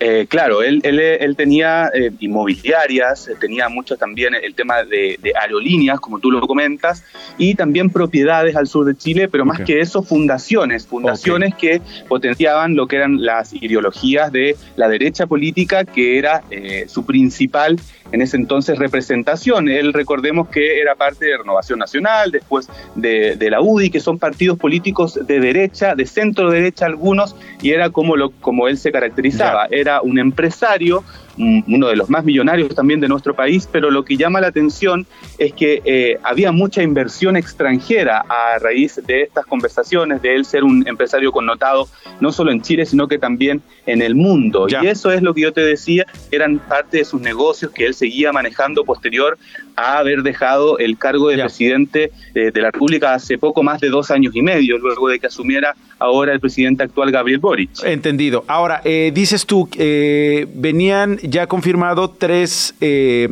[0.00, 5.98] Eh, claro, él, él, tenía eh, inmobiliarias, eh, tenía mucho también el tema de, aerolíneas,
[5.98, 7.02] como tú lo comentas,
[7.36, 12.76] y también propiedades al sur de Chile, pero más que eso, fundaciones, fundaciones que potenciaban
[12.76, 16.42] lo que eran las ideologías de la derecha política, que era
[16.86, 17.76] su principal
[18.12, 19.68] en ese entonces representación.
[19.68, 24.58] Él recordemos que era parte de Renovación Nacional, después de, la UDI, que son partidos
[24.58, 29.68] políticos de derecha, de centro derecha algunos, y era como, lo, como él se caracterizaba.
[29.70, 31.04] Era un empresario
[31.38, 35.06] uno de los más millonarios también de nuestro país, pero lo que llama la atención
[35.38, 40.64] es que eh, había mucha inversión extranjera a raíz de estas conversaciones, de él ser
[40.64, 41.88] un empresario connotado
[42.20, 44.66] no solo en Chile, sino que también en el mundo.
[44.68, 47.94] Y eso es lo que yo te decía, eran parte de sus negocios que él
[47.94, 49.38] seguía manejando posterior
[49.76, 54.10] a haber dejado el cargo de presidente de, la República hace poco más de dos
[54.10, 57.82] años y medio, luego de que asumiera ahora el presidente actual Gabriel Boric.
[57.84, 58.44] Entendido.
[58.46, 62.74] Ahora, eh, dices tú, eh, venían ya confirmado tres...
[62.80, 63.28] Eh,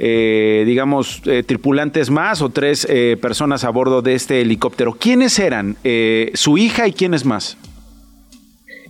[0.00, 2.86] digamos, tripulantes más o tres
[3.20, 4.92] personas a bordo de este helicóptero.
[4.92, 5.76] ¿Quiénes eran?
[6.34, 7.58] ¿Su hija y quiénes más?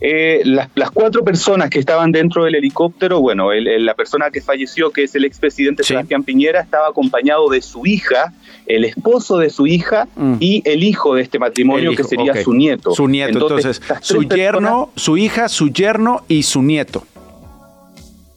[0.00, 5.04] Eh, las, cuatro personas que estaban dentro del helicóptero, bueno, la persona que falleció, que
[5.04, 8.32] es el expresidente Sebastián Piñera, estaba acompañado de su hija,
[8.66, 10.34] el esposo de su hija mm.
[10.38, 12.92] y el hijo de este matrimonio, que sería su nieto.
[12.92, 17.04] Su nieto, entonces, su yerno, su hija, su yerno y su nieto.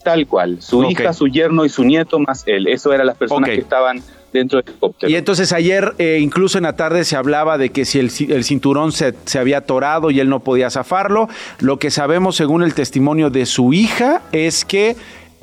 [0.03, 2.65] Tal cual, su hija, su yerno y su nieto más él.
[2.67, 4.61] Eso eran las personas que estaban dentro.
[5.01, 8.91] Y entonces ayer, eh, incluso en la tarde, se hablaba de que si el, cinturón
[8.91, 11.29] se, se, había atorado y él no podía zafarlo.
[11.59, 14.95] Lo que sabemos, según el testimonio de su hija, es que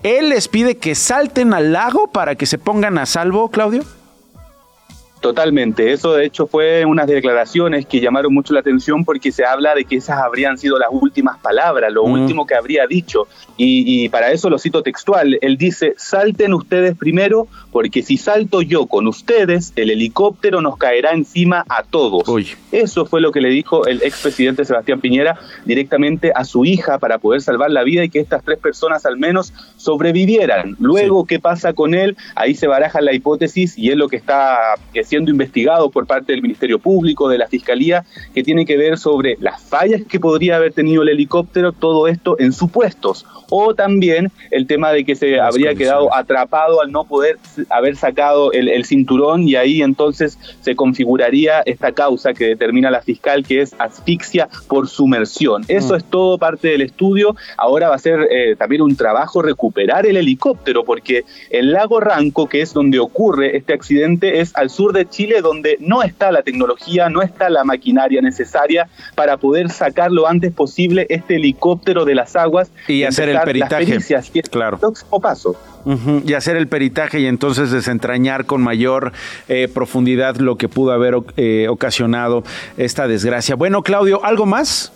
[0.03, 3.83] él les pide que salten al lago para que se pongan a salvo, Claudio.
[5.21, 9.75] Totalmente, eso de hecho fue unas declaraciones que llamaron mucho la atención porque se habla
[9.75, 12.13] de que esas habrían sido las últimas palabras, lo mm.
[12.13, 13.27] último que habría dicho.
[13.57, 18.87] Y, para eso lo cito textual, él dice, salten ustedes primero porque si salto yo
[18.87, 22.23] con ustedes, el helicóptero nos caerá encima a todos.
[22.71, 27.19] Eso fue lo que le dijo el expresidente Sebastián Piñera directamente a su hija para
[27.19, 30.77] poder salvar la vida y que estas tres personas al menos sobrevivieran.
[30.79, 32.17] Luego, ¿qué pasa con él?
[32.37, 34.75] Ahí se baraja la hipótesis y es lo que está
[35.09, 39.37] siendo investigado por parte del Ministerio Público, de la Fiscalía, que tiene que ver sobre
[39.41, 44.67] las fallas que podría haber tenido el helicóptero, todo esto en supuestos, o también el
[44.67, 47.39] tema de que se habría quedado atrapado al no poder
[47.71, 53.45] haber sacado el, cinturón y ahí entonces se configuraría esta causa que determina la fiscal,
[53.45, 55.65] que es asfixia por sumersión.
[55.69, 55.97] Eso mm.
[55.97, 57.35] es todo parte del estudio.
[57.57, 62.49] Ahora va a ser eh, también un trabajo recuperar el helicóptero, porque el lago Ranco,
[62.49, 66.43] que es donde ocurre este accidente, es al sur de Chile, donde no está la
[66.43, 72.15] tecnología, no está la maquinaria necesaria para poder sacar lo antes posible este helicóptero de
[72.15, 73.99] las aguas y hacer el peritaje.
[74.51, 74.79] claro.
[75.21, 75.57] paso.
[76.27, 79.13] Y hacer el peritaje y entonces desentrañar con mayor
[79.49, 82.45] eh, profundidad lo que pudo haber eh, ocasionado
[82.77, 83.55] esta desgracia.
[83.55, 84.93] Bueno, Claudio, ¿algo más?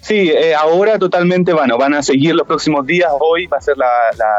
[0.00, 3.10] Sí, eh, ahora totalmente, van a seguir los próximos días.
[3.20, 3.88] Hoy va a ser la,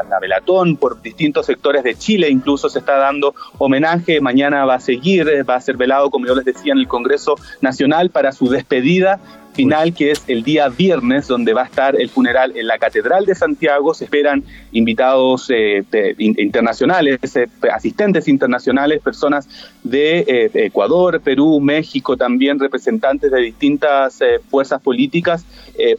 [0.10, 4.22] la, velatón por distintos sectores de Chile, incluso se está dando homenaje.
[4.22, 6.88] Mañana va a seguir, eh, va a ser velado, como yo les decía, en el
[6.88, 9.20] Congreso Nacional para su despedida
[9.60, 13.26] final, que es el día viernes, donde va a estar el funeral en la Catedral
[13.26, 13.94] de Santiago.
[13.94, 14.42] Se esperan
[14.72, 15.84] invitados eh,
[16.18, 19.50] internacionales, eh, asistentes internacionales, personas
[19.84, 24.20] de eh, Ecuador, Perú, México, también representantes de distintas
[24.50, 25.46] fuerzas políticas,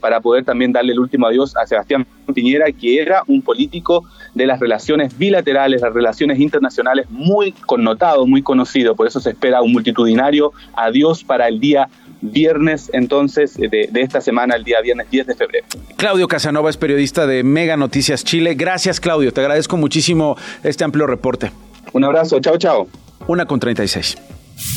[0.01, 4.47] para poder también darle el último adiós a Sebastián Piñera, que era un político de
[4.47, 8.95] las relaciones bilaterales, las relaciones internacionales, muy connotado, muy conocido.
[8.95, 11.89] Por eso se espera un multitudinario adiós para el día
[12.21, 15.67] viernes entonces de, esta semana, el día viernes 10 de febrero.
[15.97, 18.55] Claudio Casanova es periodista de Mega Noticias Chile.
[18.55, 21.53] Gracias Claudio, te agradezco muchísimo este amplio reporte.
[21.93, 22.89] Un abrazo, chao, chao.
[23.27, 24.17] Una con 36.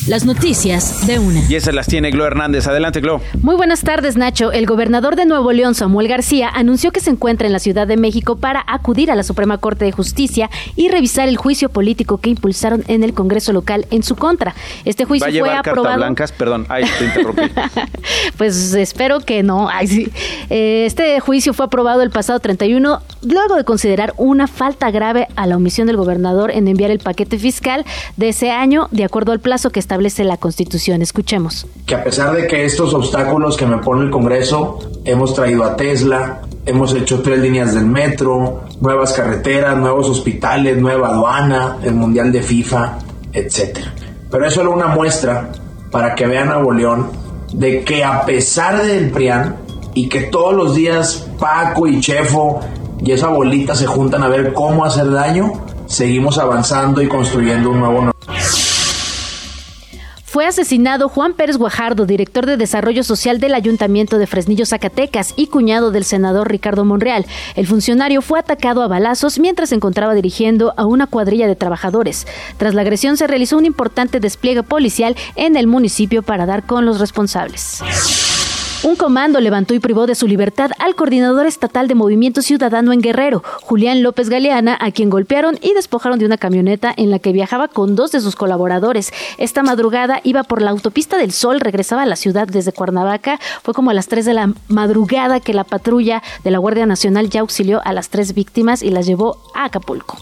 [0.07, 1.39] Las noticias de una.
[1.47, 2.67] Y esas las tiene Glo Hernández.
[2.67, 3.21] Adelante, Glo.
[3.41, 4.51] Muy buenas tardes, Nacho.
[4.51, 7.95] El gobernador de Nuevo León, Samuel García, anunció que se encuentra en la Ciudad de
[7.95, 12.29] México para acudir a la Suprema Corte de Justicia y revisar el juicio político que
[12.29, 14.55] impulsaron en el Congreso local en su contra.
[14.83, 16.33] Este juicio ¿Va a fue llevar blancas?
[16.33, 17.43] Perdón, ay, te interrumpí.
[18.37, 19.69] pues espero que no.
[20.49, 25.47] Eh, este juicio fue aprobado el pasado 31 luego de considerar una falta grave a
[25.47, 27.85] la omisión del gobernador en enviar el paquete fiscal
[28.17, 31.03] de ese año de acuerdo al plazo que establece la Constitución.
[31.03, 31.67] Escuchemos.
[31.85, 35.75] Que a pesar de que estos obstáculos que me pone el Congreso, hemos traído a
[35.75, 42.31] Tesla, hemos hecho tres líneas del metro, nuevas carreteras, nuevos hospitales, nueva aduana, el Mundial
[42.31, 42.97] de FIFA,
[43.33, 43.81] etc.
[44.31, 45.51] Pero es solo una muestra
[45.91, 47.11] para que vean a Nuevo León
[47.53, 49.57] de que a pesar del PRIAN
[49.93, 52.61] y que todos los días Paco y Chefo
[52.99, 55.53] y esa bolita se juntan a ver cómo hacer daño,
[55.85, 58.13] seguimos avanzando y construyendo un nuevo
[60.33, 65.45] fue asesinado Juan Pérez Guajardo, director de Desarrollo Social del Ayuntamiento de Fresnillo, Zacatecas y
[65.45, 67.27] cuñado del senador Ricardo Monreal.
[67.55, 72.25] El funcionario fue atacado a balazos mientras se encontraba dirigiendo a una cuadrilla de trabajadores.
[72.57, 76.83] Tras la agresión se realizó un importante despliegue policial en el municipio para dar con
[76.83, 77.83] los responsables.
[78.83, 82.99] Un comando levantó y privó de su libertad al coordinador estatal de Movimiento Ciudadano en
[82.99, 87.31] Guerrero, Julián López Galeana, a quien golpearon y despojaron de una camioneta en la que
[87.31, 89.13] viajaba con dos de sus colaboradores.
[89.37, 93.39] Esta madrugada iba por la autopista del Sol, regresaba a la ciudad desde Cuernavaca.
[93.63, 97.29] Fue como a las 3 de la madrugada que la patrulla de la Guardia Nacional
[97.29, 100.17] ya auxilió a las tres víctimas y las llevó a Acapulco.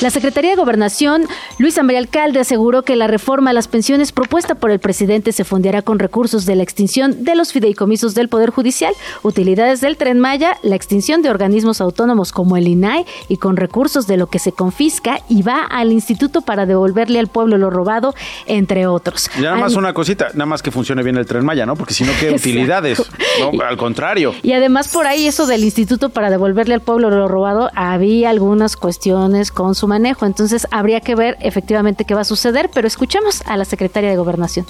[0.00, 1.26] La Secretaría de Gobernación,
[1.58, 5.44] Luis María Alcalde, aseguró que la reforma a las pensiones propuesta por el presidente se
[5.44, 8.92] fondeará con recursos de la extinción de los fideicomisos del Poder Judicial,
[9.22, 14.06] utilidades del Tren Maya, la extinción de organismos autónomos como el INAI y con recursos
[14.08, 18.14] de lo que se confisca y va al instituto para devolverle al pueblo lo robado,
[18.46, 19.30] entre otros.
[19.36, 21.76] Ya nada más una cosita, nada más que funcione bien el Tren Maya, ¿no?
[21.76, 23.00] Porque si no, ¿qué utilidades?
[23.38, 24.34] No, al contrario.
[24.42, 28.76] Y además por ahí eso del instituto para devolverle al pueblo lo robado, había algunas
[28.76, 30.26] cuestiones con su manejo.
[30.26, 34.16] Entonces habría que ver efectivamente qué va a suceder, pero escuchamos a la secretaria de
[34.16, 34.66] Gobernación.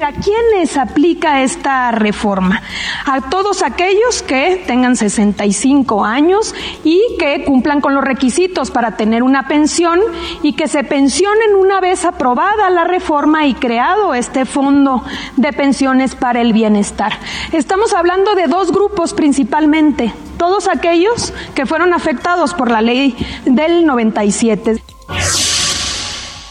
[0.00, 2.62] ¿A quiénes aplica esta reforma?
[3.04, 9.24] A todos aquellos que tengan 65 años y que cumplan con los requisitos para tener
[9.24, 9.98] una pensión
[10.42, 15.02] y que se pensionen una vez aprobada la reforma y creado este fondo
[15.36, 17.18] de pensiones para el bienestar.
[17.50, 23.84] Estamos hablando de dos grupos principalmente, todos aquellos que fueron afectados por la ley del
[23.84, 24.80] 97.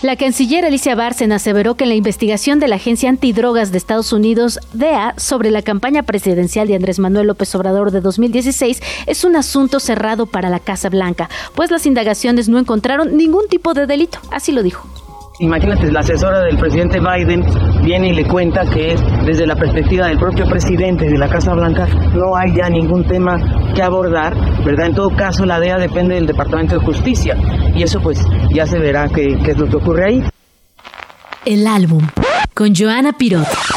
[0.03, 4.59] La canciller Alicia Bárcena aseveró que la investigación de la Agencia Antidrogas de Estados Unidos,
[4.73, 9.79] DEA, sobre la campaña presidencial de Andrés Manuel López Obrador de 2016 es un asunto
[9.79, 14.51] cerrado para la Casa Blanca, pues las indagaciones no encontraron ningún tipo de delito, así
[14.51, 14.87] lo dijo.
[15.39, 17.45] Imagínate, la asesora del presidente Biden
[17.83, 21.87] viene y le cuenta que desde la perspectiva del propio presidente de la Casa Blanca
[22.15, 23.37] no hay ya ningún tema
[23.75, 24.33] que abordar,
[24.65, 24.87] ¿verdad?
[24.87, 27.37] En todo caso, la DEA depende del Departamento de Justicia
[27.75, 30.23] y eso pues ya se verá qué, qué es lo que ocurre ahí.
[31.45, 32.01] El álbum
[32.55, 33.76] con Joana Pirot.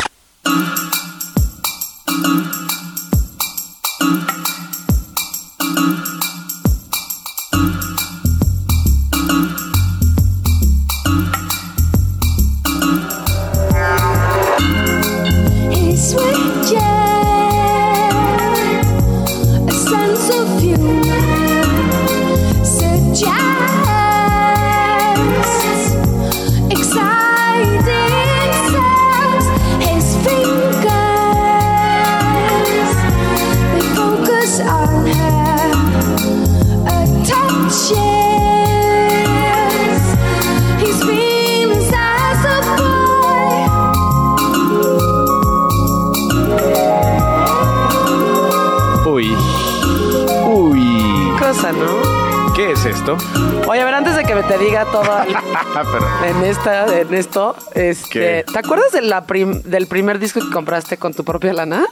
[57.91, 59.25] Este, ¿te acuerdas de la
[59.65, 61.87] del primer disco que compraste con tu propia lana?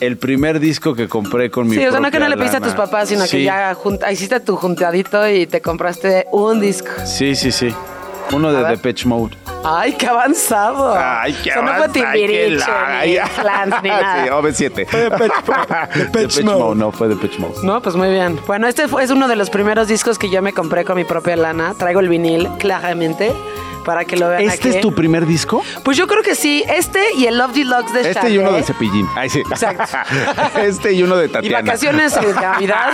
[0.00, 2.56] El primer disco que compré con mi Sí, o sea, no que no le pediste
[2.56, 3.76] a tus papás, sino que ya
[4.10, 6.90] hiciste tu juntadito y te compraste un disco.
[7.04, 7.72] Sí, sí, sí.
[8.32, 9.41] Uno de Depeche Mode.
[9.64, 10.94] ¡Ay, qué avanzado!
[10.96, 11.86] ¡Ay, qué avanzado!
[11.86, 12.66] no fue Timbiriche,
[13.04, 13.14] ni
[13.88, 14.24] nada.
[14.24, 14.86] Sí, OV7.
[14.88, 16.74] Fue Mode.
[16.76, 17.54] No, fue Depeche Mode.
[17.62, 18.38] No, pues muy bien.
[18.46, 21.36] Bueno, este es uno de los primeros discos que yo me compré con mi propia
[21.36, 21.74] lana.
[21.74, 23.32] Traigo el vinil, claramente
[23.82, 25.62] para que lo vean ¿Este es tu primer disco?
[25.82, 26.64] Pues yo creo que sí.
[26.68, 29.06] Este y el Love Deluxe de Este y uno de Cepillín.
[29.14, 29.40] Ay, sí.
[29.40, 29.84] Exacto.
[30.60, 31.60] este y uno de Tatiana.
[31.60, 32.92] Y vacaciones de Navidad.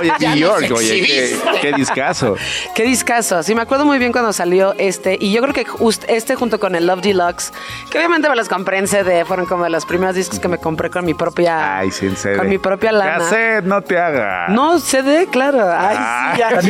[0.00, 2.36] oye, New York, oye, qué, qué, discazo.
[2.74, 3.42] Qué discazo.
[3.42, 5.16] Sí, me acuerdo muy bien cuando salió este.
[5.20, 7.52] Y yo creo que este junto con el Love Deluxe,
[7.90, 10.58] que obviamente me los compré en CD, fueron como de los primeros discos que me
[10.58, 11.78] compré con mi propia...
[11.78, 12.36] Ay, sin CD.
[12.36, 13.18] Con mi propia lana.
[13.18, 14.50] Cassette, no te hagas.
[14.50, 15.68] No, CD, claro.
[15.76, 15.96] Ay,
[16.34, 16.50] sí, ya.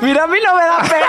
[0.00, 1.06] Mira, a mí no me da pena.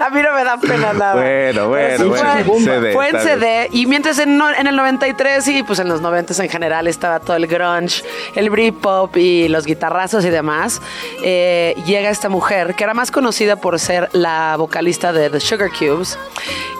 [0.06, 1.14] a mí no me da pena nada.
[1.14, 2.44] Bueno, bueno, bueno.
[2.44, 3.68] Fue, CD, fue en CD.
[3.72, 7.36] Y mientras en, en, el 93 y pues en los 90 en general estaba todo
[7.36, 8.02] el grunge,
[8.34, 10.80] el Britpop y los guitarrazos y demás,
[11.22, 15.70] eh, llega esta mujer que era más conocida por ser la vocalista de The Sugar
[15.70, 16.16] Cubes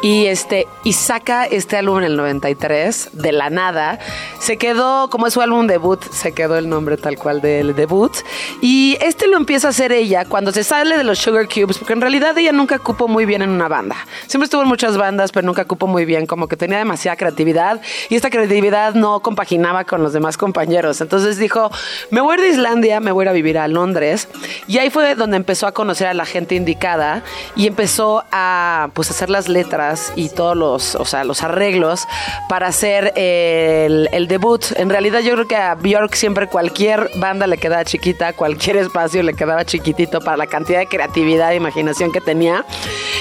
[0.03, 3.99] y, este, y saca este álbum en el 93 de la nada.
[4.39, 8.13] Se quedó, como es su álbum debut, se quedó el nombre tal cual del debut.
[8.61, 11.95] Y este lo empieza a hacer ella cuando se sale de los Sugar Cubes, porque
[11.95, 13.97] en realidad ella nunca cupo muy bien en una banda.
[14.27, 17.81] Siempre estuvo en muchas bandas, pero nunca cupo muy bien, como que tenía demasiada creatividad
[18.11, 21.01] y esta creatividad no compaginaba con los demás compañeros.
[21.01, 21.71] Entonces dijo,
[22.11, 24.29] me voy a de Islandia, me voy a vivir a Londres.
[24.69, 27.24] Y ahí fue donde empezó a conocer a la gente indicada
[27.57, 32.07] y empezó a pues hacer las letras y todos los, o sea, los arreglos
[32.49, 34.65] para hacer el, debut.
[34.77, 39.23] En realidad yo creo que a Björk siempre cualquier banda le queda chiquita, cualquier espacio
[39.23, 42.65] le queda recordaba chiquitito para la cantidad de creatividad e imaginación que tenía.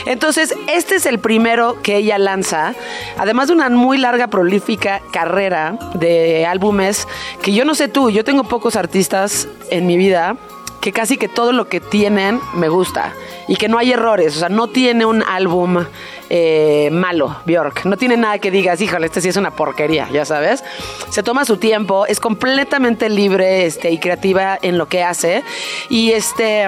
[0.06, 2.74] Entonces, este es el primero que ella lanza,
[3.18, 7.08] además de una muy larga, prolífica carrera de álbumes
[7.42, 10.38] que yo no sé tú, yo tengo pocos artistas en mi vida
[10.84, 13.14] que casi que todo lo que tienen me gusta
[13.48, 15.86] y que no hay errores, o sea, no tiene un álbum
[16.30, 17.86] eh, malo, Bjork.
[17.86, 20.62] No tiene nada que digas, híjole, este sí es una porquería, ya sabes.
[21.10, 25.46] Se toma su tiempo, es completamente libre este, y creativa en lo que hace.
[25.88, 26.68] Y este,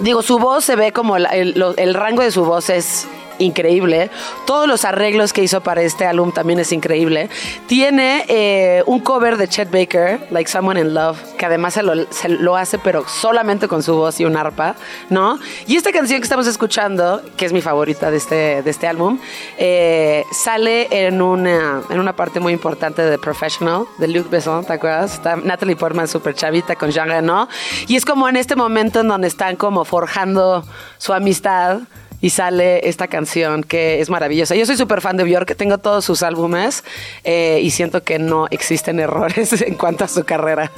[0.00, 3.06] digo, su voz se ve como el rango de su voz es
[3.38, 4.10] increíble.
[4.46, 7.28] Todos los arreglos que hizo para este álbum también es increíble.
[7.66, 11.82] Tiene eh, un cover de Chet Baker, Like Someone in Love, que además se
[12.28, 14.74] lo, hace, pero solamente con su voz y un arpa,
[15.10, 15.38] ¿no?
[15.66, 19.18] Y esta canción que estamos escuchando, que es mi favorita de este, de este álbum,
[19.58, 24.64] eh, sale en una, en una parte muy importante de The Professional, de Luc Besson,
[24.64, 25.14] ¿te acuerdas?
[25.14, 27.48] Está Natalie Portman súper chavita con Jean Reno.
[27.86, 30.64] Y es como en este momento en donde están como forjando
[30.98, 31.80] su amistad
[32.20, 34.54] y sale esta canción que es maravillosa.
[34.54, 36.84] Yo soy súper fan de Björk, tengo todos sus álbumes
[37.24, 40.70] eh, y siento que no existen errores en cuanto a su carrera.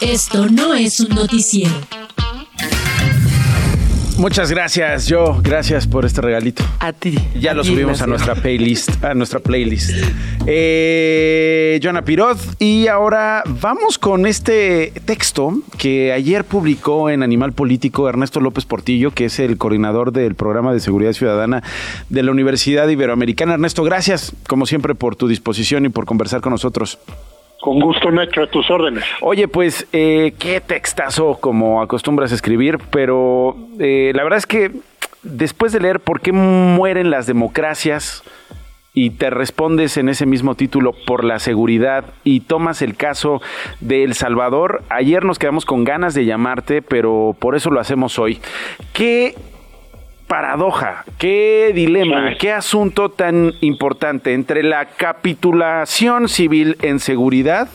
[0.00, 2.07] Esto no es un noticiero.
[4.18, 5.38] Muchas gracias, yo.
[5.42, 6.64] Gracias por este regalito.
[6.80, 7.16] A ti.
[7.38, 9.04] Ya lo subimos a nuestra playlist.
[9.04, 9.92] A nuestra playlist.
[10.44, 12.56] Eh, Joana Piroz.
[12.58, 19.12] Y ahora vamos con este texto que ayer publicó en Animal Político Ernesto López Portillo,
[19.12, 21.62] que es el coordinador del programa de seguridad ciudadana
[22.08, 23.54] de la Universidad Iberoamericana.
[23.54, 26.98] Ernesto, gracias, como siempre, por tu disposición y por conversar con nosotros.
[27.60, 29.04] Con gusto, Nacho, a tus órdenes.
[29.20, 34.70] Oye, pues, eh, qué textazo como acostumbras a escribir, pero eh, la verdad es que
[35.22, 38.22] después de leer por qué mueren las democracias
[38.94, 43.40] y te respondes en ese mismo título por la seguridad y tomas el caso
[43.80, 48.18] de El Salvador, ayer nos quedamos con ganas de llamarte, pero por eso lo hacemos
[48.18, 48.40] hoy.
[48.92, 49.34] ¿Qué
[50.28, 57.68] paradoja, qué dilema, qué asunto tan importante entre la capitulación civil en seguridad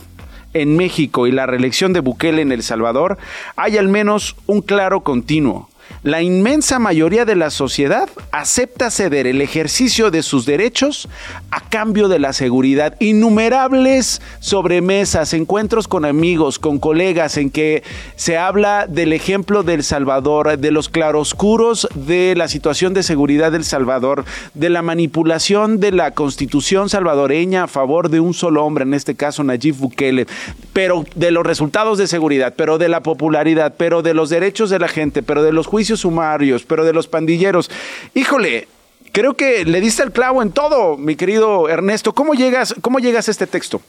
[0.54, 3.18] en México y la reelección de Bukele en El Salvador,
[3.56, 5.68] hay al menos un claro continuo
[6.04, 11.08] la inmensa mayoría de la sociedad acepta ceder el ejercicio de sus derechos
[11.49, 12.95] a cambio de la seguridad.
[12.99, 17.84] Innumerables sobremesas, encuentros con amigos, con colegas, en que
[18.18, 23.64] se habla del ejemplo del Salvador, de los claroscuros de la situación de seguridad del
[23.64, 28.93] Salvador, de la manipulación de la constitución salvadoreña a favor de un solo hombre, en
[28.93, 30.28] este caso Nayib Bukele,
[30.74, 34.80] pero de los resultados de seguridad, pero de la popularidad, pero de los derechos de
[34.80, 37.70] la gente, pero de los juicios sumarios, pero de los pandilleros.
[38.14, 38.68] Híjole,
[39.12, 42.14] creo que le diste el clavo en todo, mi querido Ernesto.
[42.14, 43.82] ¿Cómo llegas, cómo llegas a este texto?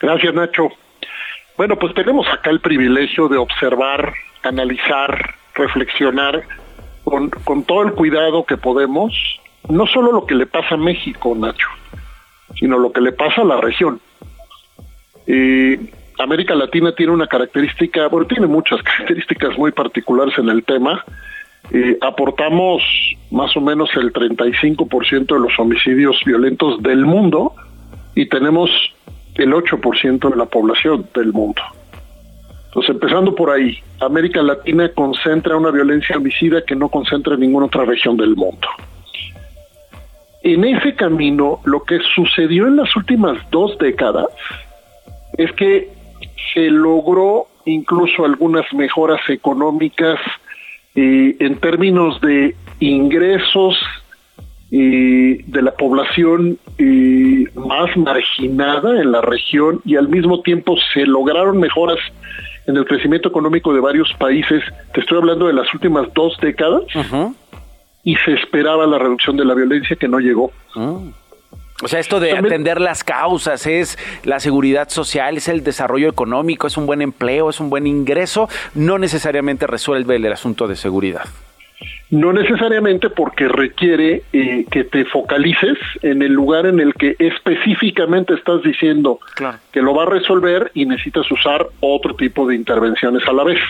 [0.00, 0.68] Gracias, Nacho.
[1.56, 6.42] Bueno, pues tenemos acá el privilegio de observar, analizar, reflexionar
[7.04, 9.12] con, todo el cuidado que podemos,
[9.68, 11.68] no solo lo que le pasa a México, Nacho,
[12.58, 14.00] sino lo que le pasa a la región.
[15.26, 15.76] Y
[16.20, 21.04] América Latina tiene una característica, bueno, tiene muchas características muy particulares en el tema.
[21.72, 22.82] Eh, aportamos
[23.30, 27.54] más o menos el 35% de los homicidios violentos del mundo
[28.14, 28.70] y tenemos
[29.36, 31.62] el 8% de la población del mundo.
[32.66, 37.66] Entonces, empezando por ahí, América Latina concentra una violencia homicida que no concentra en ninguna
[37.66, 38.68] otra región del mundo.
[40.42, 44.26] En ese camino, lo que sucedió en las últimas dos décadas
[45.36, 45.99] es que
[46.52, 50.18] se logró incluso algunas mejoras económicas
[50.94, 53.78] eh, en términos de ingresos
[54.72, 61.06] eh, de la población eh, más marginada en la región y al mismo tiempo se
[61.06, 61.98] lograron mejoras
[62.66, 64.62] en el crecimiento económico de varios países.
[64.94, 66.82] Te estoy hablando de las últimas dos décadas.
[68.02, 70.52] Y se esperaba la reducción de la violencia que no llegó.
[70.74, 70.98] Ah.
[71.82, 76.66] O sea, esto de atender las causas es la seguridad social, es el desarrollo económico,
[76.66, 81.24] es un buen empleo, es un buen ingreso, no necesariamente resuelve el asunto de seguridad.
[82.10, 88.34] No necesariamente porque requiere eh, que te focalices en el lugar en el que específicamente
[88.34, 89.20] estás diciendo
[89.70, 93.60] que lo va a resolver y necesitas usar otro tipo de intervenciones a la vez.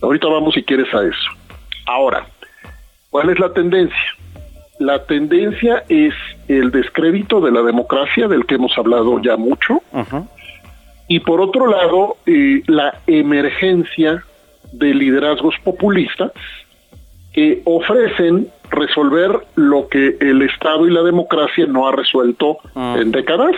[0.00, 1.30] Ahorita vamos si quieres a eso.
[1.86, 2.24] Ahora,
[3.10, 4.16] ¿cuál es la tendencia?
[4.80, 6.14] La tendencia es
[6.48, 9.82] el descrédito de la democracia, del que hemos hablado ya mucho,
[11.06, 14.24] y por otro lado, eh, la emergencia
[14.72, 16.32] de liderazgos populistas
[17.34, 22.96] que ofrecen resolver lo que el Estado y la democracia no ha resuelto Ah.
[22.98, 23.56] en décadas.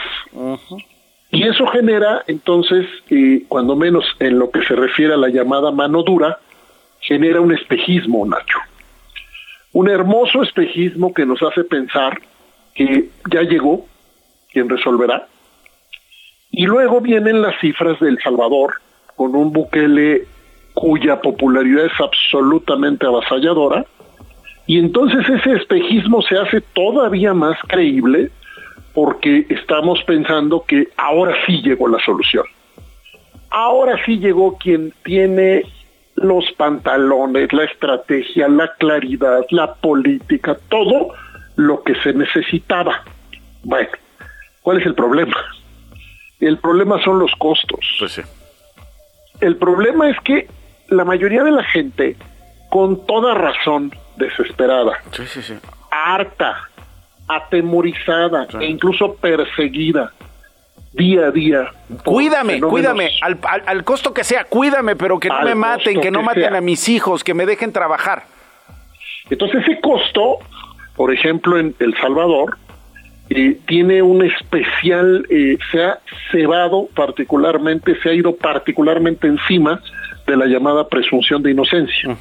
[1.31, 5.71] Y eso genera, entonces, eh, cuando menos en lo que se refiere a la llamada
[5.71, 6.39] mano dura,
[7.01, 8.59] genera un espejismo, Nacho.
[9.73, 12.21] Un hermoso espejismo que nos hace pensar
[12.75, 13.87] que ya llegó
[14.53, 15.29] quien resolverá.
[16.51, 18.75] Y luego vienen las cifras de El Salvador,
[19.17, 20.27] con un Bukele
[20.75, 23.87] cuya popularidad es absolutamente avasalladora,
[24.67, 28.31] y entonces ese espejismo se hace todavía más creíble
[28.95, 32.45] porque estamos pensando que ahora sí llegó la solución.
[33.51, 35.63] Ahora sí llegó quien tiene
[36.17, 41.15] los pantalones, la estrategia, la claridad, la política, todo
[41.57, 43.03] lo que se necesitaba.
[43.63, 43.89] Bueno,
[44.63, 45.37] ¿cuál es el problema?
[46.41, 47.81] El problema son los costos.
[47.99, 48.23] Pues sí.
[49.41, 50.49] El problema es que
[50.89, 52.17] la mayoría de la gente,
[52.71, 55.55] con toda razón, desesperada, Sí, sí, sí.
[55.91, 56.69] harta,
[57.29, 60.13] atemorizada e incluso perseguida
[60.93, 61.71] día a día.
[62.05, 65.55] Cuídame, fenómenos- cuídame, al, al- al costo que sea, cuídame, pero que no Al me
[65.55, 66.59] maten, que no que maten sea.
[66.59, 68.25] a mis hijos, que me dejen trabajar.
[69.31, 70.39] Entonces ese costo,
[70.97, 72.59] por ejemplo, en El Salvador,
[73.31, 75.99] eh, tiene un especial, eh, se ha
[76.31, 79.81] cebado particularmente, se ha ido particularmente encima
[80.27, 82.17] de la llamada presunción de inocencia.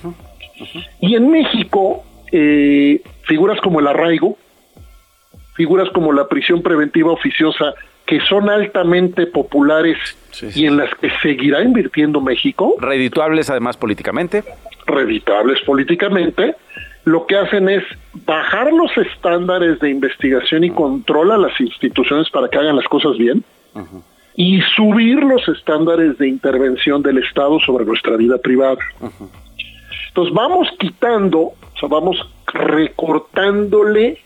[1.02, 4.38] Y en México, eh, figuras como el arraigo,
[5.56, 7.74] figuras como la prisión preventiva oficiosa,
[8.06, 9.98] que son altamente populares
[10.56, 14.44] y en las que seguirá invirtiendo México, Redituables además políticamente.
[14.86, 16.56] reditables políticamente,
[17.06, 17.84] lo que hacen es
[18.26, 23.18] bajar los estándares de investigación y control a las instituciones para que hagan las cosas
[23.18, 23.44] bien
[24.36, 28.78] y subir los estándares de intervención del Estado sobre nuestra vida privada.
[30.10, 32.18] Entonces vamos quitando, o sea, vamos
[32.54, 34.20] recortándole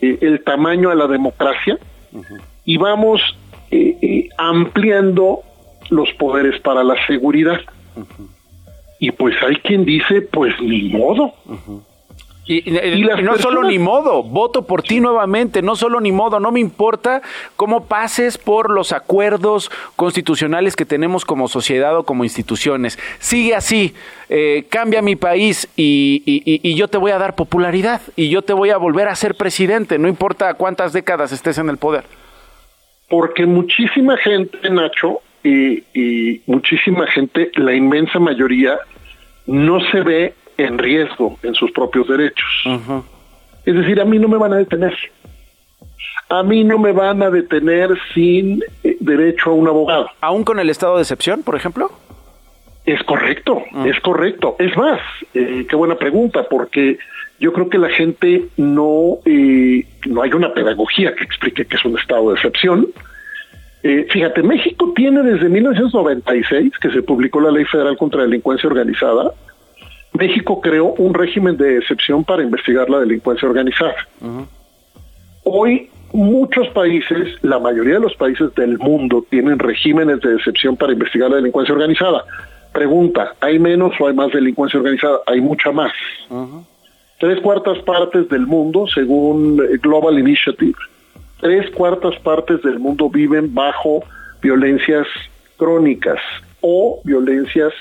[0.00, 1.78] eh, el tamaño a la democracia
[2.66, 3.22] y vamos
[3.70, 5.40] eh, eh, ampliando
[5.88, 7.60] los poderes para la seguridad.
[8.98, 11.32] Y pues hay quien dice, pues ni modo.
[12.48, 16.00] Y, y- Y las y no solo ni modo, voto por ti nuevamente, no solo
[16.00, 17.20] ni modo, no me importa
[17.56, 22.98] cómo pases por los acuerdos constitucionales que tenemos como sociedad o como instituciones.
[23.18, 23.94] Sigue así,
[24.28, 28.70] eh, cambia mi país y yo te voy a dar popularidad y yo te voy
[28.70, 32.04] a volver a ser presidente, no importa cuántas décadas estés en el poder.
[33.08, 38.78] Porque muchísima gente, Nacho, y, y muchísima gente, la inmensa mayoría,
[39.46, 42.46] no se ve en riesgo en sus propios derechos.
[43.64, 44.96] Es decir, a mí no me van a detener.
[46.28, 50.10] A mí no me van a detener sin eh, derecho a un abogado.
[50.20, 51.90] ¿Aún con el estado de excepción, por ejemplo?
[52.84, 54.56] Es correcto, es correcto.
[54.58, 55.00] Es más,
[55.34, 56.98] eh, qué buena pregunta, porque
[57.38, 61.84] yo creo que la gente no, eh, no hay una pedagogía que explique que es
[61.84, 62.88] un estado de excepción.
[63.82, 68.68] Eh, fíjate, México tiene desde 1996, que se publicó la Ley Federal contra la Delincuencia
[68.68, 69.32] Organizada,
[70.12, 73.94] México creó un régimen de excepción para investigar la delincuencia organizada.
[75.44, 80.92] Hoy muchos países, la mayoría de los países del mundo tienen regímenes de excepción para
[80.92, 82.24] investigar la delincuencia organizada.
[82.72, 85.18] Pregunta, ¿hay menos o hay más delincuencia organizada?
[85.26, 85.92] Hay mucha más.
[87.18, 90.76] Tres cuartas partes del mundo, según eh, Global Initiative,
[91.40, 94.04] tres cuartas partes del mundo viven bajo
[94.42, 95.06] violencias
[95.56, 96.20] crónicas
[96.60, 97.72] o violencias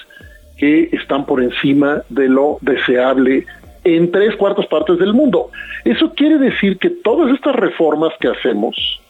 [0.57, 3.45] que están por encima de lo deseable
[3.83, 5.51] en tres cuartas partes del mundo.
[5.83, 9.01] Eso quiere decir que todas estas reformas que hacemos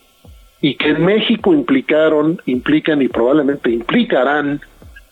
[0.59, 4.59] y que en México implicaron, implican y probablemente implicarán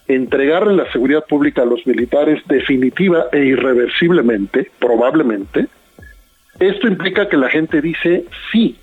[0.08, 5.68] entregarle la seguridad pública a los militares definitiva e irreversiblemente, probablemente,
[6.60, 8.78] esto implica que la gente dice, sí,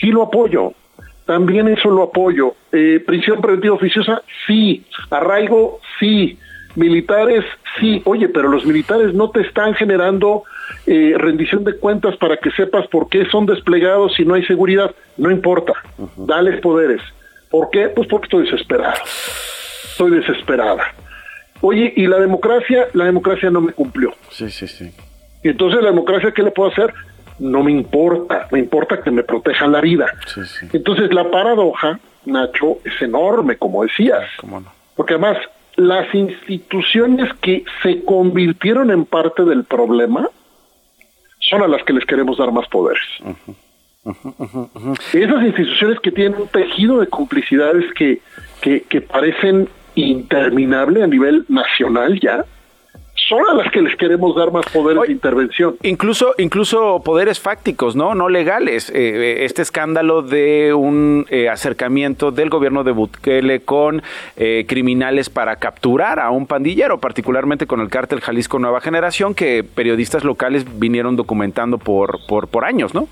[0.00, 0.72] sí lo apoyo,
[1.24, 6.38] también eso lo apoyo, Eh, prisión preventiva oficiosa, sí, arraigo, sí,
[6.74, 7.42] militares,
[7.80, 10.42] sí, oye, pero los militares no te están generando
[10.86, 14.94] eh, rendición de cuentas para que sepas por qué son desplegados si no hay seguridad,
[15.16, 15.72] no importa,
[16.16, 17.00] dales poderes.
[17.50, 17.88] ¿Por qué?
[17.88, 19.00] Pues porque estoy desesperado,
[19.96, 20.94] estoy desesperada.
[21.62, 24.14] Oye, y la democracia, la democracia no me cumplió.
[24.30, 24.92] Sí, sí, sí.
[25.42, 26.92] Y entonces la democracia, ¿qué le puedo hacer?
[27.38, 30.06] No me importa, me importa que me protejan la vida.
[30.72, 34.24] Entonces la paradoja, Nacho, es enorme, como decías.
[34.94, 35.38] Porque además,
[35.76, 40.28] las instituciones que se convirtieron en parte del problema
[41.40, 43.02] son a las que les queremos dar más poderes.
[45.12, 48.20] Esas instituciones que tienen un tejido de complicidades que,
[48.60, 52.44] que, que parecen interminable a nivel nacional ya,
[53.28, 55.76] son a las que les queremos dar más poderes de intervención.
[55.82, 58.14] Incluso, incluso poderes fácticos, ¿no?
[58.14, 58.90] No legales.
[58.90, 64.02] Eh, eh, este escándalo de un eh, acercamiento del gobierno de Bukele con
[64.68, 70.24] criminales para capturar a un pandillero, particularmente con el cártel Jalisco Nueva Generación, que periodistas
[70.24, 73.08] locales vinieron documentando por, por, por años, ¿no?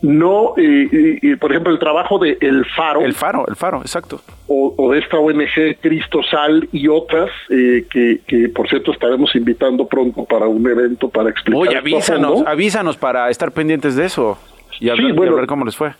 [0.00, 3.00] No, y, por ejemplo, el trabajo de El Faro.
[3.00, 4.20] El Faro, El Faro, exacto.
[4.46, 9.86] O, de esta ONG Cristo Sal y otras, eh, que, que, por cierto estaremos invitando
[9.86, 11.60] pronto para un evento para explicar.
[11.60, 14.38] Oye, avísanos, avísanos para estar pendientes de eso
[14.80, 15.92] y y a ver cómo les fue.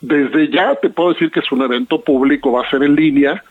[0.00, 3.44] Desde ya te puedo decir que es un evento público, va a ser en línea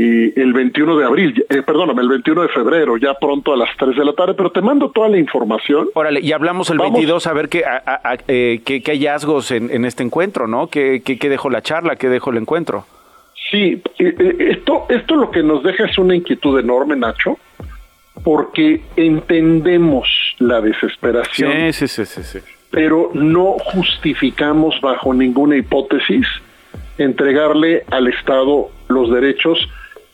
[0.00, 3.70] y el 21 de abril, eh, perdóname, el 21 de febrero, ya pronto a las
[3.76, 5.88] 3 de la tarde, pero te mando toda la información.
[5.92, 7.64] Órale, y hablamos el 22 a ver qué,
[8.28, 10.68] eh, qué, qué, hallazgos en, en, este encuentro, ¿no?
[10.68, 11.96] ¿Qué, ¿Qué, qué, dejó la charla?
[11.96, 12.86] ¿Qué dejó el encuentro?
[13.50, 17.36] Sí, eh, esto, esto lo que nos deja es una inquietud enorme, Nacho,
[18.22, 20.06] porque entendemos
[20.38, 21.72] la desesperación.
[21.72, 22.38] Sí, sí, sí, sí.
[22.70, 26.24] Pero no justificamos bajo ninguna hipótesis
[26.98, 29.68] entregarle al Estado los derechos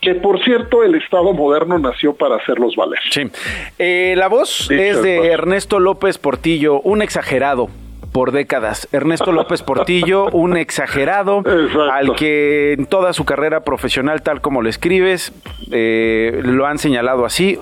[0.05, 3.01] que por cierto el Estado moderno nació para hacerlos valer.
[3.11, 3.31] Sí.
[3.79, 7.69] Eh, la voz es de Ernesto López Portillo, un exagerado
[8.15, 8.87] por décadas.
[8.93, 11.43] Ernesto López Portillo, un exagerado,
[11.91, 15.33] al que en toda su carrera profesional, tal como lo escribes,
[15.73, 17.59] eh, lo han señalado así,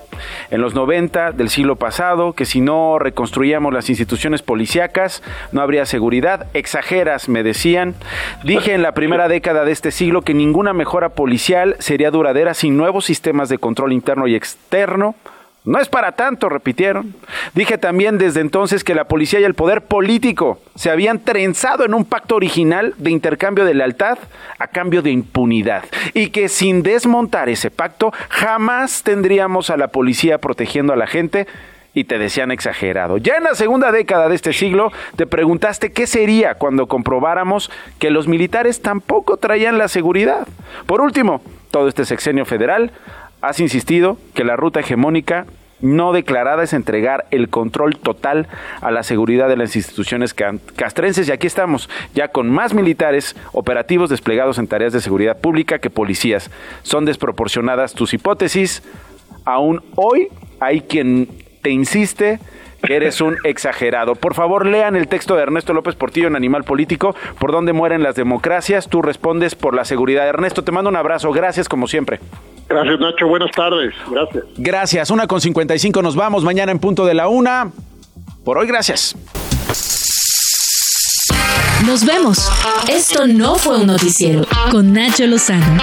[0.50, 5.22] en los 90 del siglo pasado, que si no reconstruíamos las instituciones policíacas,
[5.52, 6.48] no habría seguridad.
[6.52, 7.94] Exageras, me decían.
[8.44, 12.76] Dije en la primera década de este siglo que ninguna mejora policial sería duradera sin
[12.76, 15.14] nuevos sistemas de control interno y externo
[15.64, 17.14] no es para tanto, repitieron.
[17.54, 21.94] Dije también desde entonces que la policía y el poder político se habían trenzado en
[21.94, 24.18] un pacto original de intercambio de lealtad
[24.58, 25.84] a cambio de impunidad
[26.14, 31.46] y que sin desmontar ese pacto jamás tendríamos a la policía protegiendo a la gente
[31.94, 33.18] y te decían exagerado.
[33.18, 38.10] Ya en la segunda década de este siglo te preguntaste qué sería cuando comprobáramos que
[38.10, 40.48] los militares tampoco traían la seguridad.
[40.86, 41.40] Por último,
[41.70, 42.92] todo este sexenio federal
[43.42, 45.46] has insistido que la ruta hegemónica
[45.80, 48.46] no declarada es entregar el control total
[48.80, 54.08] a la seguridad de las instituciones castrenses y aquí estamos ya con más militares operativos
[54.08, 56.52] desplegados en tareas de seguridad pública que policías.
[56.82, 58.84] Son desproporcionadas tus hipótesis.
[59.44, 60.28] Aún hoy
[60.60, 61.28] hay quien
[61.62, 62.38] te insiste
[62.82, 64.14] que eres un exagerado.
[64.14, 68.02] Por favor, lean el texto de Ernesto López Portillo en Animal Político, por dónde mueren
[68.02, 68.88] las democracias.
[68.88, 70.28] Tú respondes por la seguridad.
[70.28, 71.30] Ernesto, te mando un abrazo.
[71.32, 72.20] Gracias como siempre.
[72.68, 73.26] Gracias, Nacho.
[73.28, 73.94] Buenas tardes.
[74.10, 74.44] Gracias.
[74.56, 75.10] Gracias.
[75.10, 76.44] Una con 55 nos vamos.
[76.44, 77.70] Mañana en punto de la una.
[78.44, 79.14] Por hoy, gracias.
[81.86, 82.50] Nos vemos.
[82.88, 85.82] Esto no fue un noticiero con Nacho Lozano.